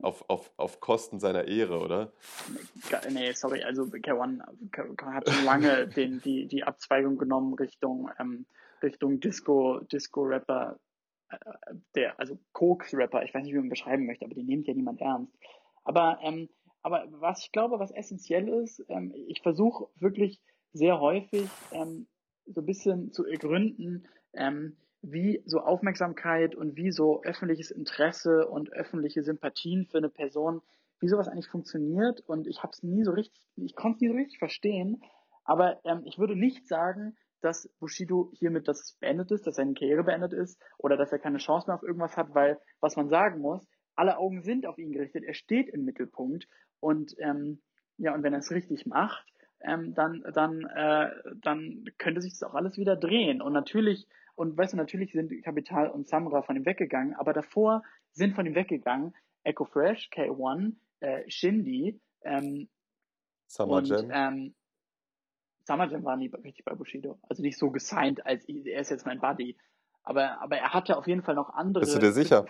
[0.02, 2.12] auf, auf, auf Kosten seiner Ehre, oder?
[3.10, 4.42] Nee, sorry, also K1
[5.02, 8.46] hat schon lange den, die, die Abzweigung genommen Richtung ähm,
[8.82, 10.80] Richtung Disco, Disco-Rapper,
[11.30, 11.38] äh,
[11.96, 15.02] der, also Koks-Rapper, ich weiß nicht, wie man beschreiben möchte, aber die nimmt ja niemand
[15.02, 15.34] ernst.
[15.84, 16.50] Aber, ähm,
[16.82, 20.42] aber was ich glaube, was essentiell ist, ähm, ich versuche wirklich
[20.74, 22.08] sehr häufig ähm,
[22.46, 28.72] so ein bisschen zu ergründen, ähm, wie so Aufmerksamkeit und wie so öffentliches Interesse und
[28.74, 30.62] öffentliche Sympathien für eine Person,
[31.00, 32.22] wie sowas eigentlich funktioniert.
[32.22, 35.02] Und ich habe es nie so richtig, ich konnte es nie so richtig verstehen.
[35.44, 40.04] Aber ähm, ich würde nicht sagen, dass Bushido hiermit das beendet ist, dass seine Karriere
[40.04, 43.42] beendet ist oder dass er keine Chance mehr auf irgendwas hat, weil, was man sagen
[43.42, 46.48] muss, alle Augen sind auf ihn gerichtet, er steht im Mittelpunkt
[46.80, 47.62] und ähm,
[47.98, 49.26] ja, und wenn er es richtig macht,
[49.62, 51.10] ähm, dann, dann, äh,
[51.42, 53.42] dann könnte sich das auch alles wieder drehen.
[53.42, 57.84] Und natürlich, und weißt du, natürlich sind Kapital und Samra von ihm weggegangen, aber davor
[58.12, 62.70] sind von ihm weggegangen Echo Fresh, K1, äh, Shindy, ähm,
[63.48, 64.54] Summer und, ähm,
[65.68, 67.18] Jam war nie richtig bei Bushido.
[67.30, 69.58] Also nicht so gesigned, als er ist jetzt mein Buddy.
[70.04, 71.82] Aber, aber er hatte auf jeden Fall noch andere.
[71.82, 72.46] Bist du dir sicher?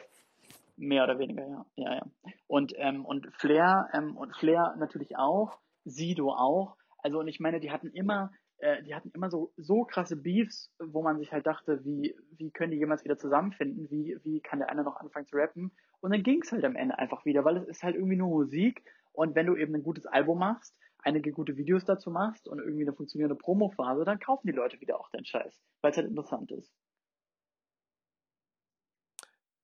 [0.76, 1.66] Mehr oder weniger, ja.
[1.76, 2.06] ja, ja.
[2.46, 6.78] Und, ähm, und Flair, ähm, und Flair natürlich auch, Sido auch.
[7.00, 10.72] Also, und ich meine, die hatten immer, äh, die hatten immer so, so krasse Beefs,
[10.80, 13.90] wo man sich halt dachte, wie, wie können die jemals wieder zusammenfinden?
[13.90, 15.72] Wie, wie kann der eine noch anfangen zu rappen?
[16.00, 18.30] Und dann ging es halt am Ende einfach wieder, weil es ist halt irgendwie nur
[18.30, 18.84] Musik.
[19.14, 22.84] Und wenn du eben ein gutes Album machst, einige gute Videos dazu machst und irgendwie
[22.84, 26.52] eine funktionierende Promo-Phase, dann kaufen die Leute wieder auch deinen Scheiß, weil es halt interessant
[26.52, 26.72] ist.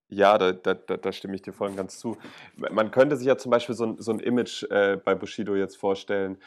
[0.09, 2.17] Ja, da, da, da, stimme ich dir voll und ganz zu.
[2.55, 5.77] Man könnte sich ja zum Beispiel so ein, so ein Image äh, bei Bushido jetzt
[5.77, 6.37] vorstellen,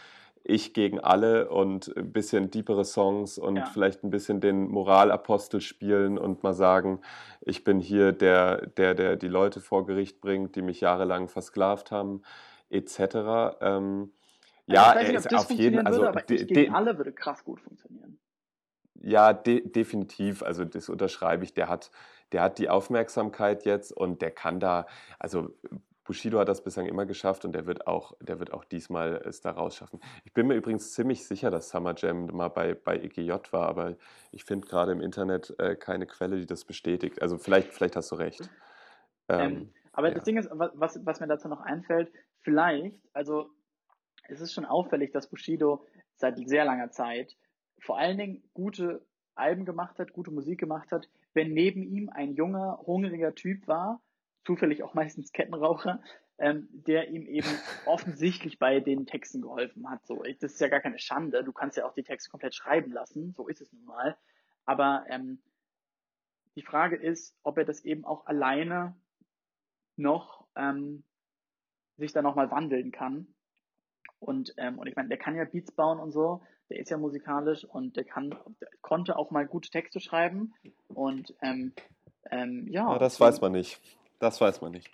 [0.48, 3.66] ich gegen alle und ein bisschen deepere Songs und ja.
[3.66, 7.00] vielleicht ein bisschen den Moralapostel spielen und mal sagen,
[7.40, 11.90] ich bin hier der, der, der die Leute vor Gericht bringt, die mich jahrelang versklavt
[11.90, 12.22] haben,
[12.70, 13.56] etc.
[13.60, 14.12] Ähm,
[14.66, 15.86] ja, er nicht, ist auf jeden Fall.
[15.86, 18.18] Also, aber ich gegen alle würde krass gut funktionieren.
[18.94, 20.42] Ja, de definitiv.
[20.42, 21.54] Also das unterschreibe ich.
[21.54, 21.90] Der hat,
[22.32, 24.86] der hat die Aufmerksamkeit jetzt und der kann da,
[25.18, 25.54] also
[26.06, 29.40] Bushido hat das bislang immer geschafft und der wird auch, der wird auch diesmal es
[29.40, 30.00] da rausschaffen.
[30.24, 33.96] Ich bin mir übrigens ziemlich sicher, dass Summer Jam mal bei, bei EGJ war, aber
[34.30, 37.20] ich finde gerade im Internet äh, keine Quelle, die das bestätigt.
[37.22, 38.48] Also vielleicht, vielleicht hast du recht.
[39.28, 40.14] Ähm, ähm, aber ja.
[40.14, 43.50] das Ding ist, was, was mir dazu noch einfällt, vielleicht, also
[44.28, 45.84] es ist schon auffällig, dass Bushido
[46.16, 47.36] seit sehr langer Zeit
[47.80, 52.34] vor allen Dingen gute Alben gemacht hat, gute Musik gemacht hat, wenn neben ihm ein
[52.34, 54.00] junger, hungriger Typ war,
[54.44, 56.00] zufällig auch meistens Kettenraucher,
[56.38, 57.48] ähm, der ihm eben
[57.86, 60.06] offensichtlich bei den Texten geholfen hat.
[60.06, 61.44] So, das ist ja gar keine Schande.
[61.44, 63.32] Du kannst ja auch die Texte komplett schreiben lassen.
[63.34, 64.16] So ist es nun mal.
[64.64, 65.42] Aber ähm,
[66.56, 68.96] die Frage ist, ob er das eben auch alleine
[69.96, 71.04] noch ähm,
[71.96, 73.34] sich da nochmal wandeln kann.
[74.26, 76.98] Und, ähm, und ich meine, der kann ja Beats bauen und so, der ist ja
[76.98, 80.52] musikalisch und der kann, der konnte auch mal gute Texte schreiben.
[80.88, 81.72] Und ähm,
[82.30, 82.92] ähm, ja.
[82.92, 82.98] ja.
[82.98, 83.80] Das weiß man nicht.
[84.18, 84.90] Das weiß man nicht.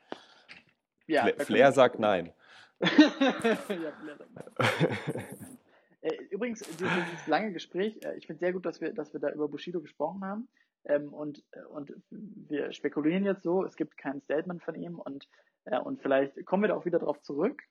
[1.07, 2.33] Ja, Flair, Flair sagt nein.
[2.81, 5.27] ja, Flair sagt nein.
[6.05, 9.31] Äh, übrigens, dieses lange Gespräch, äh, ich finde sehr gut, dass wir, dass wir da
[9.31, 10.49] über Bushido gesprochen haben.
[10.85, 15.29] Ähm, und, äh, und wir spekulieren jetzt so, es gibt kein Statement von ihm und,
[15.85, 17.63] und vielleicht kommen wir da auch wieder drauf zurück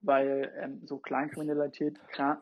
[0.00, 1.98] weil ähm, so Clankriminalität,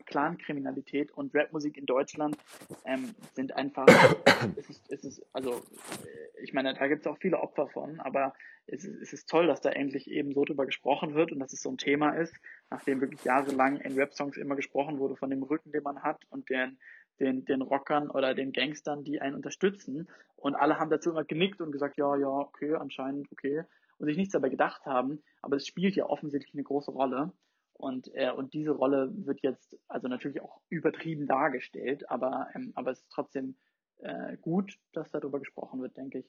[0.06, 2.36] Clankriminalität und Rapmusik in Deutschland
[2.84, 3.86] ähm, sind einfach,
[4.56, 8.00] es ist, es ist, also äh, ich meine, da gibt es auch viele Opfer von,
[8.00, 8.34] aber
[8.66, 11.52] es ist, es ist toll, dass da endlich eben so drüber gesprochen wird und dass
[11.52, 12.34] es so ein Thema ist,
[12.70, 16.50] nachdem wirklich jahrelang in Rap-Songs immer gesprochen wurde von dem Rücken, den man hat und
[16.50, 16.78] den,
[17.20, 20.08] den, den Rockern oder den Gangstern, die einen unterstützen.
[20.36, 23.62] Und alle haben dazu immer genickt und gesagt, ja, ja, okay, anscheinend okay.
[23.98, 25.22] Und sich nichts dabei gedacht haben.
[25.42, 27.32] Aber es spielt ja offensichtlich eine große Rolle.
[27.78, 32.90] Und, äh, und diese Rolle wird jetzt also natürlich auch übertrieben dargestellt, aber, ähm, aber
[32.90, 33.56] es ist trotzdem
[33.98, 36.26] äh, gut, dass darüber gesprochen wird, denke ich.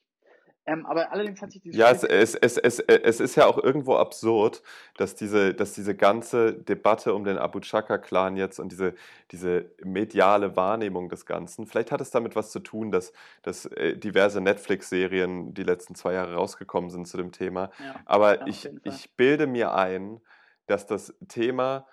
[0.67, 1.77] Ähm, aber allerdings hat sich diese.
[1.77, 4.61] Ja, es, es, es, es, es ist ja auch irgendwo absurd,
[4.97, 8.93] dass diese, dass diese ganze Debatte um den Abu Chaka-Clan jetzt und diese,
[9.31, 13.95] diese mediale Wahrnehmung des Ganzen, vielleicht hat es damit was zu tun, dass, dass äh,
[13.97, 17.71] diverse Netflix-Serien die letzten zwei Jahre rausgekommen sind zu dem Thema.
[17.79, 20.19] Ja, aber ja, ich, ich bilde mir ein,
[20.67, 21.87] dass das Thema,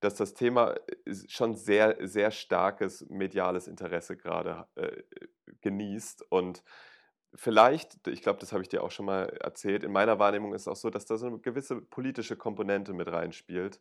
[0.00, 0.74] dass das Thema
[1.06, 5.02] äh, schon sehr, sehr starkes mediales Interesse gerade äh,
[5.60, 6.62] genießt und
[7.34, 10.62] vielleicht, ich glaube, das habe ich dir auch schon mal erzählt, in meiner Wahrnehmung ist
[10.62, 13.80] es auch so, dass da so eine gewisse politische Komponente mit reinspielt.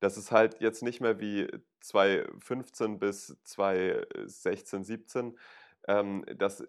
[0.00, 1.48] Dass es halt jetzt nicht mehr wie
[1.80, 5.38] 2015 bis 2016, 17,
[5.88, 6.64] ähm, dass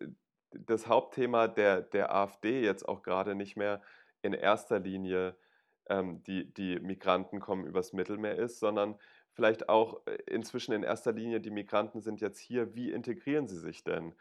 [0.51, 3.81] das Hauptthema der, der AfD jetzt auch gerade nicht mehr
[4.23, 5.37] in erster Linie
[5.89, 8.95] ähm, die, die Migranten kommen übers Mittelmeer ist, sondern
[9.33, 13.59] vielleicht auch äh, inzwischen in erster Linie, die Migranten sind jetzt hier, wie integrieren sie
[13.59, 14.13] sich denn?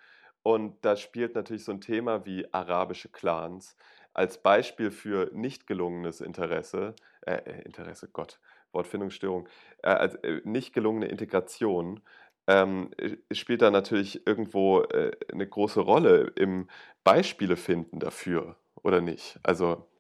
[0.42, 3.76] Und da spielt natürlich so ein Thema wie arabische Clans
[4.14, 8.40] als Beispiel für nicht gelungenes Interesse, äh, äh Interesse, Gott,
[8.72, 9.48] Wortfindungsstörung,
[9.82, 12.00] äh, als äh, nicht gelungene Integration
[12.48, 12.90] ähm,
[13.30, 16.68] spielt da natürlich irgendwo äh, eine große Rolle im
[17.04, 19.38] Beispiele finden dafür, oder nicht?
[19.42, 19.97] Also äh,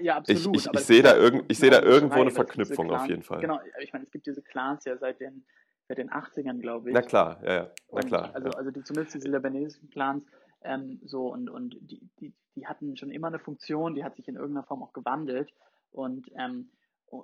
[0.00, 0.56] ja, absolut.
[0.56, 3.22] Ich, ich, ich sehe da, irgend, ich seh da irgendwo eine Verknüpfung Clans, auf jeden
[3.22, 3.40] Fall.
[3.40, 5.44] Genau, ich meine, es gibt diese Clans ja seit den,
[5.88, 6.94] seit den 80ern, glaube ich.
[6.94, 7.70] Na klar, ja, ja.
[7.92, 8.30] Na klar.
[8.34, 8.54] also, ja.
[8.56, 10.24] also die, zumindest diese libanesischen Clans,
[10.62, 14.28] ähm, so und, und die, die, die hatten schon immer eine Funktion, die hat sich
[14.28, 15.52] in irgendeiner Form auch gewandelt.
[15.90, 16.70] Und ähm,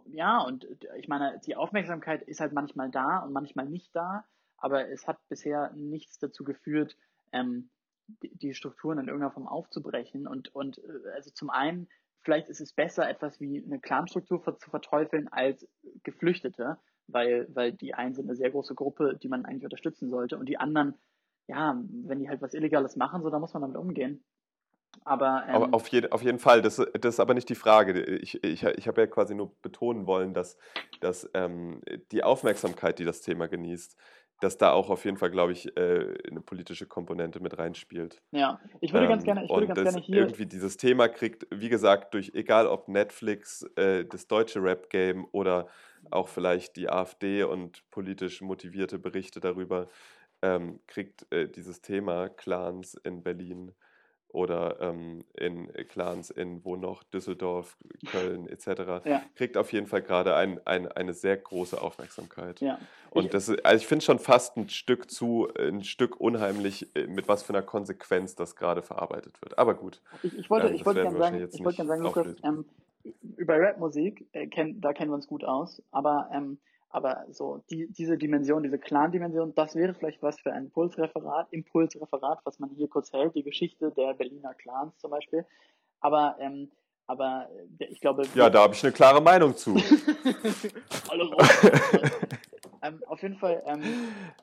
[0.06, 0.66] ja, und
[0.96, 4.24] ich meine, die Aufmerksamkeit ist halt manchmal da und manchmal nicht da,
[4.58, 6.96] aber es hat bisher nichts dazu geführt,
[7.32, 7.70] ähm,
[8.22, 10.26] die, die Strukturen in irgendeiner Form aufzubrechen.
[10.26, 11.88] Und, und äh, also zum einen
[12.22, 15.66] vielleicht ist es besser, etwas wie eine Clanstruktur zu verteufeln als
[16.02, 20.38] Geflüchtete, weil, weil die einen sind eine sehr große Gruppe, die man eigentlich unterstützen sollte
[20.38, 20.94] und die anderen,
[21.46, 24.24] ja, wenn die halt was Illegales machen, so, dann muss man damit umgehen.
[25.04, 28.02] Aber, ähm, auf, je, auf jeden Fall, das, das ist aber nicht die Frage.
[28.02, 30.56] Ich, ich, ich habe ja quasi nur betonen wollen, dass,
[31.00, 33.96] dass ähm, die Aufmerksamkeit, die das Thema genießt,
[34.40, 38.20] dass da auch auf jeden Fall, glaube ich, äh, eine politische Komponente mit reinspielt.
[38.30, 41.46] Ja, ich würde ähm, ganz gerne, ich würde ganz gerne hier irgendwie dieses Thema kriegt,
[41.50, 45.68] wie gesagt, durch egal ob Netflix, äh, das deutsche Rap-Game oder
[46.10, 49.88] auch vielleicht die AfD und politisch motivierte Berichte darüber,
[50.42, 53.72] ähm, kriegt äh, dieses Thema Clans in Berlin
[54.30, 57.76] oder ähm, in Clans in wo noch, Düsseldorf,
[58.10, 59.22] Köln etc., ja.
[59.34, 62.60] kriegt auf jeden Fall gerade ein, ein, eine sehr große Aufmerksamkeit.
[62.60, 62.78] Ja.
[63.10, 67.06] Und ich, das also ich finde schon fast ein Stück zu, ein Stück unheimlich, äh,
[67.06, 69.58] mit was für einer Konsequenz das gerade verarbeitet wird.
[69.58, 70.02] Aber gut.
[70.22, 72.64] Ich, ich wollte, ähm, ich wollte gerne sagen, ich wollte gerne sagen, Lukas, ähm,
[73.36, 76.58] über Rapmusik, äh, kenn, da kennen wir uns gut aus, aber ähm,
[76.90, 82.40] aber so die, diese Dimension, diese Clan-Dimension, das wäre vielleicht was für ein Impulsreferat, Impulsreferat,
[82.44, 85.44] was man hier kurz hält, die Geschichte der Berliner Clans zum Beispiel.
[86.00, 86.70] Aber, ähm,
[87.06, 88.24] aber äh, ich glaube.
[88.34, 89.76] Ja, da habe ich eine klare Meinung zu.
[91.10, 91.30] Alle
[92.80, 93.82] ähm, auf jeden Fall ähm,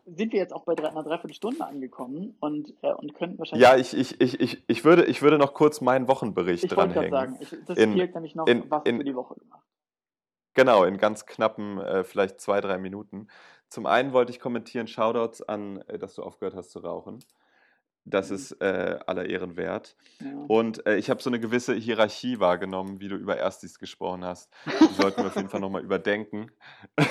[0.06, 3.64] sind wir jetzt auch bei drei, einer Dreiviertelstunde angekommen und, äh, und könnten wahrscheinlich.
[3.64, 7.06] Ja, ich, ich, ich, ich, ich, würde, ich würde noch kurz meinen Wochenbericht ich dranhängen.
[7.06, 9.16] Ich wollte gerade sagen, ich, das in, fehlt nämlich noch, in, was in, für die
[9.16, 9.66] Woche gemacht.
[10.56, 13.28] Genau, in ganz knappen, äh, vielleicht zwei, drei Minuten.
[13.70, 17.20] Zum einen wollte ich kommentieren, Shoutouts an, äh, dass du aufgehört hast zu rauchen.
[18.06, 18.36] Das mhm.
[18.36, 19.96] ist äh, aller Ehren wert.
[20.20, 20.28] Ja.
[20.48, 24.50] Und äh, ich habe so eine gewisse Hierarchie wahrgenommen, wie du über Erstis gesprochen hast.
[24.66, 26.52] Die sollten wir auf jeden Fall nochmal überdenken.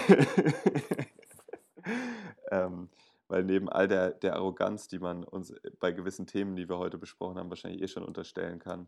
[2.51, 2.89] ähm,
[3.29, 6.97] weil neben all der, der Arroganz, die man uns bei gewissen Themen, die wir heute
[6.97, 8.87] besprochen haben, wahrscheinlich eh schon unterstellen kann,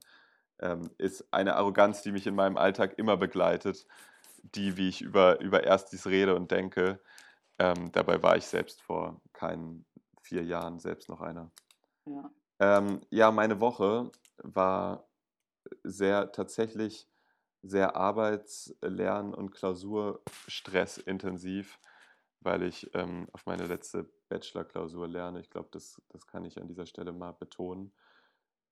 [0.60, 3.86] ähm, ist eine Arroganz, die mich in meinem Alltag immer begleitet,
[4.54, 7.00] die, wie ich über, über Erstis rede und denke.
[7.58, 9.86] Ähm, dabei war ich selbst vor keinen
[10.20, 11.50] vier Jahren selbst noch einer.
[12.04, 15.08] Ja, ähm, ja meine Woche war
[15.82, 17.08] sehr tatsächlich
[17.62, 21.78] sehr Arbeits-, Lern- und Klausurstressintensiv,
[22.40, 25.40] weil ich ähm, auf meine letzte Bachelor-Klausur lerne.
[25.40, 27.92] Ich glaube, das, das kann ich an dieser Stelle mal betonen.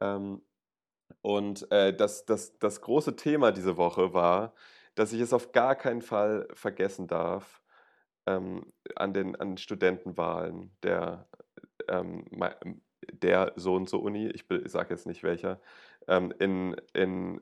[0.00, 0.42] Ähm,
[1.22, 4.54] und äh, das, das, das große Thema diese Woche war,
[4.94, 7.62] dass ich es auf gar keinen Fall vergessen darf
[8.26, 11.26] ähm, an den an Studentenwahlen der,
[11.88, 12.24] ähm,
[13.12, 15.60] der so und so Uni, ich, sage jetzt nicht welcher,
[16.08, 17.40] ähm, in, in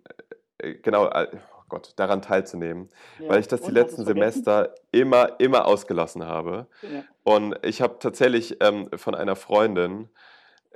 [0.58, 2.88] äh, genau, oh Gott, daran teilzunehmen,
[3.18, 3.28] ja.
[3.28, 6.66] weil ich das die und letzten Semester immer, immer ausgelassen habe.
[6.82, 7.04] Ja.
[7.24, 10.08] Und ich habe tatsächlich ähm, von einer Freundin,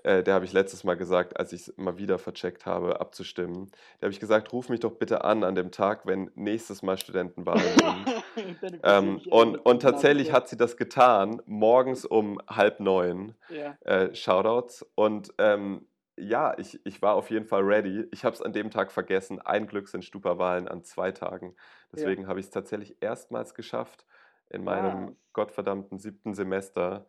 [0.07, 3.73] äh, der habe ich letztes Mal gesagt, als ich es mal wieder vercheckt habe, abzustimmen,
[4.01, 6.97] der habe ich gesagt, ruf mich doch bitte an an dem Tag, wenn nächstes Mal
[6.97, 7.65] Studentenwahlen
[8.61, 8.81] sind.
[8.85, 13.35] ähm, und, und tatsächlich hat sie das getan, morgens um halb neun.
[13.49, 13.77] Ja.
[13.81, 14.87] Äh, Shoutouts.
[14.95, 15.85] Und ähm,
[16.17, 18.07] ja, ich, ich war auf jeden Fall ready.
[18.13, 19.41] Ich habe es an dem Tag vergessen.
[19.41, 21.57] Ein Glück sind Stupa-Wahlen an zwei Tagen.
[21.93, 22.29] Deswegen ja.
[22.29, 24.07] habe ich es tatsächlich erstmals geschafft,
[24.51, 25.13] in meinem ja.
[25.33, 27.07] gottverdammten siebten Semester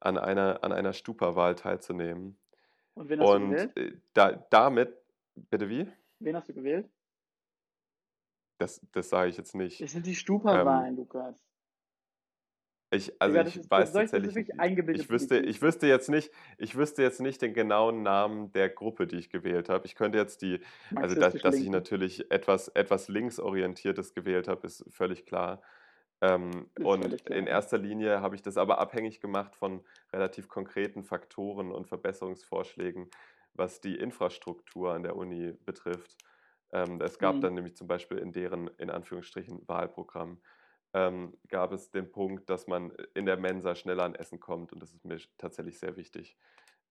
[0.00, 2.38] an einer, an einer Stupa-Wahl teilzunehmen.
[2.94, 3.76] Und wen hast Und du gewählt?
[3.76, 4.96] Äh, da, damit,
[5.34, 5.88] bitte wie?
[6.18, 6.88] Wen hast du gewählt?
[8.58, 9.80] Das, das sage ich jetzt nicht.
[9.80, 11.46] Das sind die Stupa-Wahlen, ähm, Lukas.
[12.90, 14.48] Ich, also Digga, ich ist, weiß tatsächlich,
[14.94, 19.08] ich wüsste, ich wüsste jetzt nicht, ich wüsste jetzt nicht den genauen Namen der Gruppe,
[19.08, 19.86] die ich gewählt habe.
[19.86, 20.60] Ich könnte jetzt die,
[20.94, 25.60] also dass, dass ich natürlich etwas, etwas linksorientiertes gewählt habe, ist völlig klar.
[26.20, 31.72] Ähm, und in erster Linie habe ich das aber abhängig gemacht von relativ konkreten Faktoren
[31.72, 33.10] und Verbesserungsvorschlägen,
[33.54, 36.16] was die Infrastruktur an der Uni betrifft.
[36.72, 37.40] Ähm, es gab mhm.
[37.42, 40.40] dann nämlich zum Beispiel in deren, in Anführungsstrichen, Wahlprogramm
[40.94, 44.80] ähm, gab es den Punkt, dass man in der Mensa schneller an Essen kommt und
[44.80, 46.36] das ist mir tatsächlich sehr wichtig.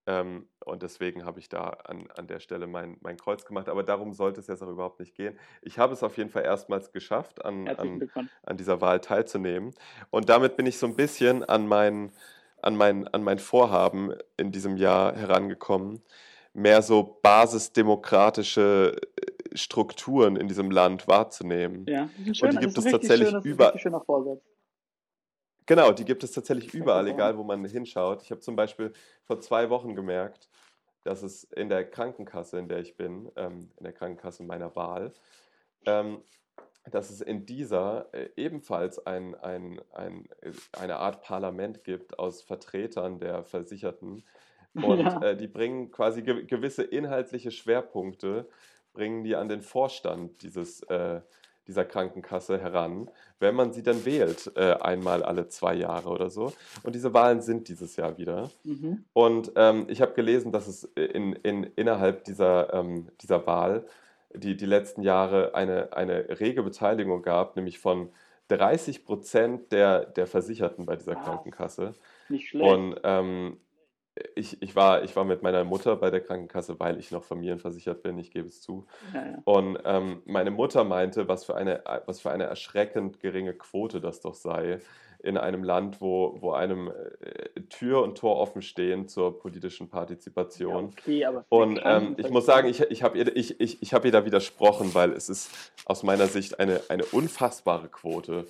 [0.08, 3.70] Ähm, und deswegen habe ich da an, an der Stelle mein, mein Kreuz gemacht.
[3.70, 5.38] Aber darum sollte es jetzt auch überhaupt nicht gehen.
[5.62, 8.10] Ich habe es auf jeden Fall erstmals geschafft, an, an,
[8.44, 9.74] an, dieser Wahl teilzunehmen.
[10.12, 12.12] Und damit bin ich so ein bisschen an mein,
[12.62, 16.02] an, mein, an mein Vorhaben in diesem Jahr herangekommen,
[16.54, 21.86] mehr so basisdemokratische äh, Strukturen in diesem Land wahrzunehmen.
[21.88, 23.74] Ja, schön, und die gibt es tatsächlich schön, über.
[25.66, 28.22] Genau, die gibt es tatsächlich überall, egal wo man hinschaut.
[28.22, 28.94] Ich habe zum Beispiel
[29.24, 30.50] vor zwei Wochen gemerkt,
[31.04, 35.14] dass es in der Krankenkasse, in der ich bin, ähm, in der Krankenkasse meiner Wahl,
[35.86, 36.22] ähm,
[36.92, 42.42] dass es in dieser äh, ebenfalls ein, ein, ein, äh, eine Art Parlament gibt aus
[42.42, 44.24] Vertretern der Versicherten,
[44.76, 45.22] und ja.
[45.22, 48.50] äh, die bringen quasi ge gewisse inhaltliche Schwerpunkte,
[48.94, 51.22] bringen die an den Vorstand dieses, äh,
[51.68, 53.10] dieser Krankenkasse heran,
[53.40, 56.54] wenn man sie dann wählt, äh, einmal alle zwei Jahre oder so.
[56.84, 58.52] Und diese Wahlen sind dieses Jahr wieder.
[58.64, 59.06] Mhm.
[59.14, 63.86] Und ähm, ich habe gelesen, dass es in, in, innerhalb dieser, ähm, dieser Wahl
[64.34, 68.10] die, die letzten Jahre eine, eine rege Beteiligung gab, nämlich von
[68.50, 71.24] 30 Prozent der, der Versicherten bei dieser wow.
[71.24, 71.94] Krankenkasse.
[72.30, 72.72] Nicht schlecht.
[72.72, 73.58] Und ähm,
[74.36, 78.02] ich, ich, war, ich war mit meiner Mutter bei der Krankenkasse, weil ich noch familienversichert
[78.02, 78.86] bin, ich gebe es zu.
[79.14, 79.42] Ja, ja.
[79.44, 84.22] Und ähm, meine Mutter meinte, was für, eine, was für eine erschreckend geringe Quote das
[84.22, 84.80] doch sei,
[85.22, 90.94] in einem Land, wo, wo einem äh, Tür und Tor offen stehen zur politischen Partizipation.
[91.08, 94.06] Ja, okay, und ähm, ich muss sagen, ich, ich habe ihr, ich, ich, ich hab
[94.06, 95.50] ihr da widersprochen, weil es ist
[95.86, 98.46] aus meiner Sicht eine, eine unfassbare Quote,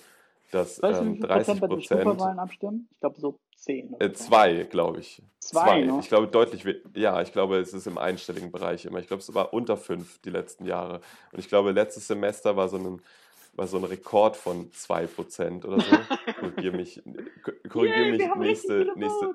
[0.52, 2.20] dass ähm, 30 Prozent.
[2.20, 2.88] abstimmen?
[2.92, 3.96] Ich glaube so 10.
[3.98, 5.20] Äh, zwei, glaube ich.
[5.40, 5.80] Zwei, zwei.
[5.82, 5.98] Ne?
[6.00, 6.64] Ich glaube deutlich,
[6.94, 9.00] ja, ich glaube, es ist im einstelligen Bereich immer.
[9.00, 11.00] Ich glaube, es war unter fünf die letzten Jahre.
[11.32, 13.02] Und ich glaube, letztes Semester war so ein,
[13.54, 15.96] war so ein Rekord von 2% oder so.
[16.38, 17.02] korrigiere mich,
[17.68, 19.34] korrigier mich nächste, nächste,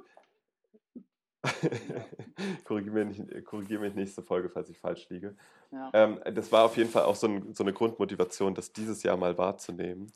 [2.64, 5.36] korrigiere, mich, korrigier mich nächste Folge, falls ich falsch liege.
[5.72, 5.90] Ja.
[5.94, 9.18] Ähm, das war auf jeden Fall auch so, ein, so, eine Grundmotivation, das dieses Jahr
[9.18, 10.14] mal wahrzunehmen.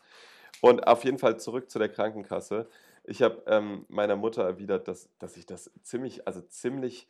[0.61, 2.69] Und auf jeden Fall zurück zu der Krankenkasse.
[3.07, 7.07] Ich habe ähm, meiner Mutter erwidert, dass, dass ich das ziemlich, also ziemlich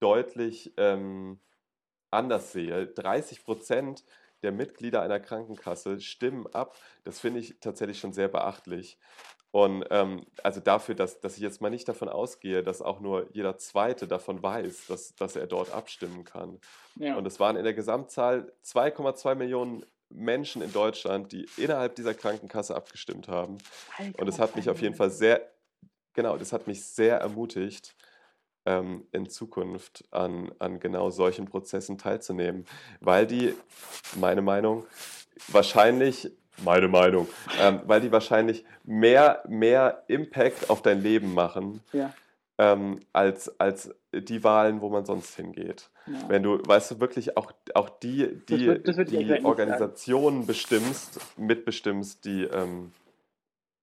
[0.00, 1.40] deutlich ähm,
[2.10, 2.86] anders sehe.
[2.86, 4.04] 30 Prozent
[4.42, 6.76] der Mitglieder einer Krankenkasse stimmen ab.
[7.04, 8.98] Das finde ich tatsächlich schon sehr beachtlich.
[9.52, 13.28] Und ähm, also dafür, dass, dass ich jetzt mal nicht davon ausgehe, dass auch nur
[13.32, 16.60] jeder Zweite davon weiß, dass, dass er dort abstimmen kann.
[16.94, 17.16] Ja.
[17.16, 22.74] Und es waren in der Gesamtzahl 2,2 Millionen Menschen in Deutschland, die innerhalb dieser Krankenkasse
[22.74, 23.58] abgestimmt haben.
[23.96, 25.48] Alter, und es hat mich auf jeden Fall sehr,
[26.12, 27.94] genau, das hat mich sehr ermutigt,
[28.66, 32.66] ähm, in Zukunft an, an genau solchen Prozessen teilzunehmen,
[33.00, 33.54] weil die,
[34.16, 34.84] meine Meinung,
[35.48, 36.30] wahrscheinlich,
[36.62, 41.82] meine Meinung, ähm, weil die wahrscheinlich mehr, mehr Impact auf dein Leben machen.
[41.92, 42.12] Ja.
[42.62, 45.88] Ähm, als, als die Wahlen, wo man sonst hingeht.
[46.06, 46.28] Ja.
[46.28, 52.22] Wenn du, weißt du, wirklich auch, auch die, die, Das das die Organisationen bestimmst, mitbestimmst,
[52.26, 52.92] die, ähm,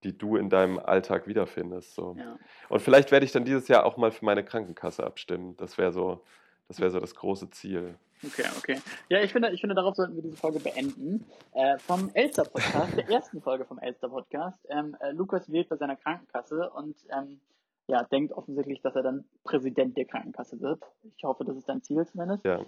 [0.04, 1.96] die du in deinem Alltag wiederfindest.
[1.96, 2.16] So.
[2.20, 2.38] Ja.
[2.70, 5.58] Und vielleicht werde ich dann dieses Jahr auch mal für meine Krankenkasse abstimmen.
[5.58, 6.22] Das wäre so,
[6.68, 7.96] das wäre so das große Ziel.
[8.24, 8.82] Okay, okay.
[9.10, 11.26] Ja, ich finde, ich finde, darauf sollten wir diese Folge beenden.
[11.54, 14.60] Äh, vom Elster Podcast, der ersten Folge vom Elster Podcast.
[14.70, 17.40] Ähm, äh, Lukas wählt bei seiner Krankenkasse und ähm,
[17.88, 20.84] ja, denkt offensichtlich, dass er dann Präsident der Krankenkasse wird.
[21.16, 22.44] Ich hoffe, das ist dein Ziel zumindest.
[22.46, 22.66] Ja.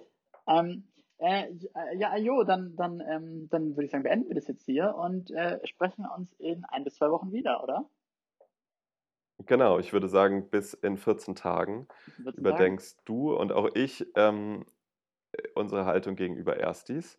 [0.47, 1.53] Ähm, äh,
[1.97, 5.31] ja, jo, dann, dann, ähm, dann würde ich sagen, beenden wir das jetzt hier und
[5.31, 7.89] äh, sprechen uns in ein bis zwei Wochen wieder, oder?
[9.45, 12.37] Genau, ich würde sagen, bis in 14 Tagen Würdest du sagen?
[12.37, 14.65] überdenkst du und auch ich ähm,
[15.55, 17.17] unsere Haltung gegenüber Erstis.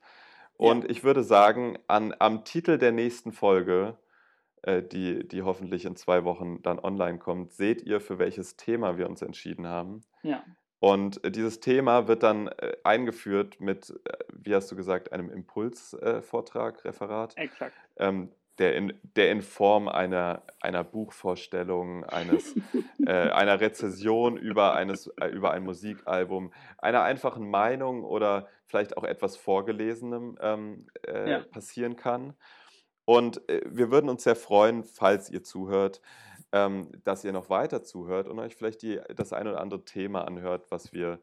[0.55, 3.97] Und ich würde sagen, an, am Titel der nächsten Folge,
[4.67, 9.09] die, die hoffentlich in zwei Wochen dann online kommt, seht ihr, für welches Thema wir
[9.09, 10.03] uns entschieden haben.
[10.23, 10.45] Ja,
[10.79, 15.31] Und äh, dieses Thema wird dann äh, eingeführt mit, äh, wie hast du gesagt, einem
[15.31, 17.75] Impulsvortrag, Referat, exakt.
[17.97, 22.57] ähm, der, in, der in Form einer, einer Buchvorstellung, eines,
[23.07, 29.05] äh, einer Rezession über, eines, äh, über ein Musikalbum, einer einfachen Meinung oder vielleicht auch
[29.05, 31.41] etwas Vorgelesenem ähm, äh, Ja.
[31.41, 32.35] passieren kann.
[33.11, 36.01] Und äh, wir würden uns sehr freuen, falls ihr zuhört,
[36.53, 40.29] ähm, dass ihr noch weiter zuhört und euch vielleicht die, das ein oder andere Thema
[40.29, 41.19] anhört, was wir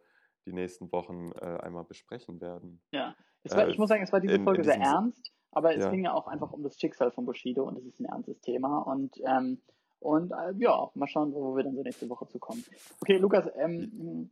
[0.45, 2.81] die nächsten Wochen äh, einmal besprechen werden.
[2.91, 3.15] Ja.
[3.45, 5.85] War, Äh, ich muss sagen, es war diese in- Folge in sehr ernst, aber es
[5.85, 5.89] Ja.
[5.89, 8.79] ging ja auch einfach um das Schicksal von Bushido und es ist ein ernstes Thema
[8.79, 9.61] und ähm,
[9.99, 12.65] und äh, ja, mal schauen, wo wir dann so nächste Woche zu kommen.
[12.99, 14.29] Okay, Lukas, ähm,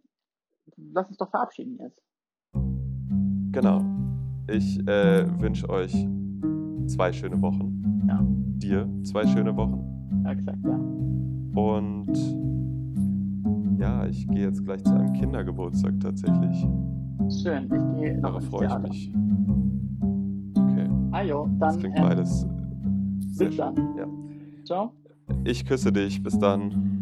[0.75, 2.03] lass uns doch verabschieden jetzt.
[3.53, 3.81] Genau.
[4.49, 5.93] Ich äh, wünsche euch
[6.87, 8.05] zwei schöne Wochen.
[8.07, 8.19] Ja.
[8.57, 9.79] Dir zwei schöne Wochen.
[10.23, 10.75] Ja, exakt, ja.
[11.61, 12.11] Und
[13.79, 16.67] ja, ich gehe jetzt gleich zu einem Kindergeburtstag tatsächlich.
[17.41, 19.13] Schön, ich gehe Darauf freue ich mich.
[20.57, 22.47] Okay, Ajo, das dann klingt ähm, beides
[23.31, 23.75] sehr bis schön.
[23.75, 23.97] dann.
[23.97, 24.07] Ja.
[24.63, 24.91] Ciao.
[25.43, 26.21] Ich küsse dich.
[26.21, 26.94] Bis dann.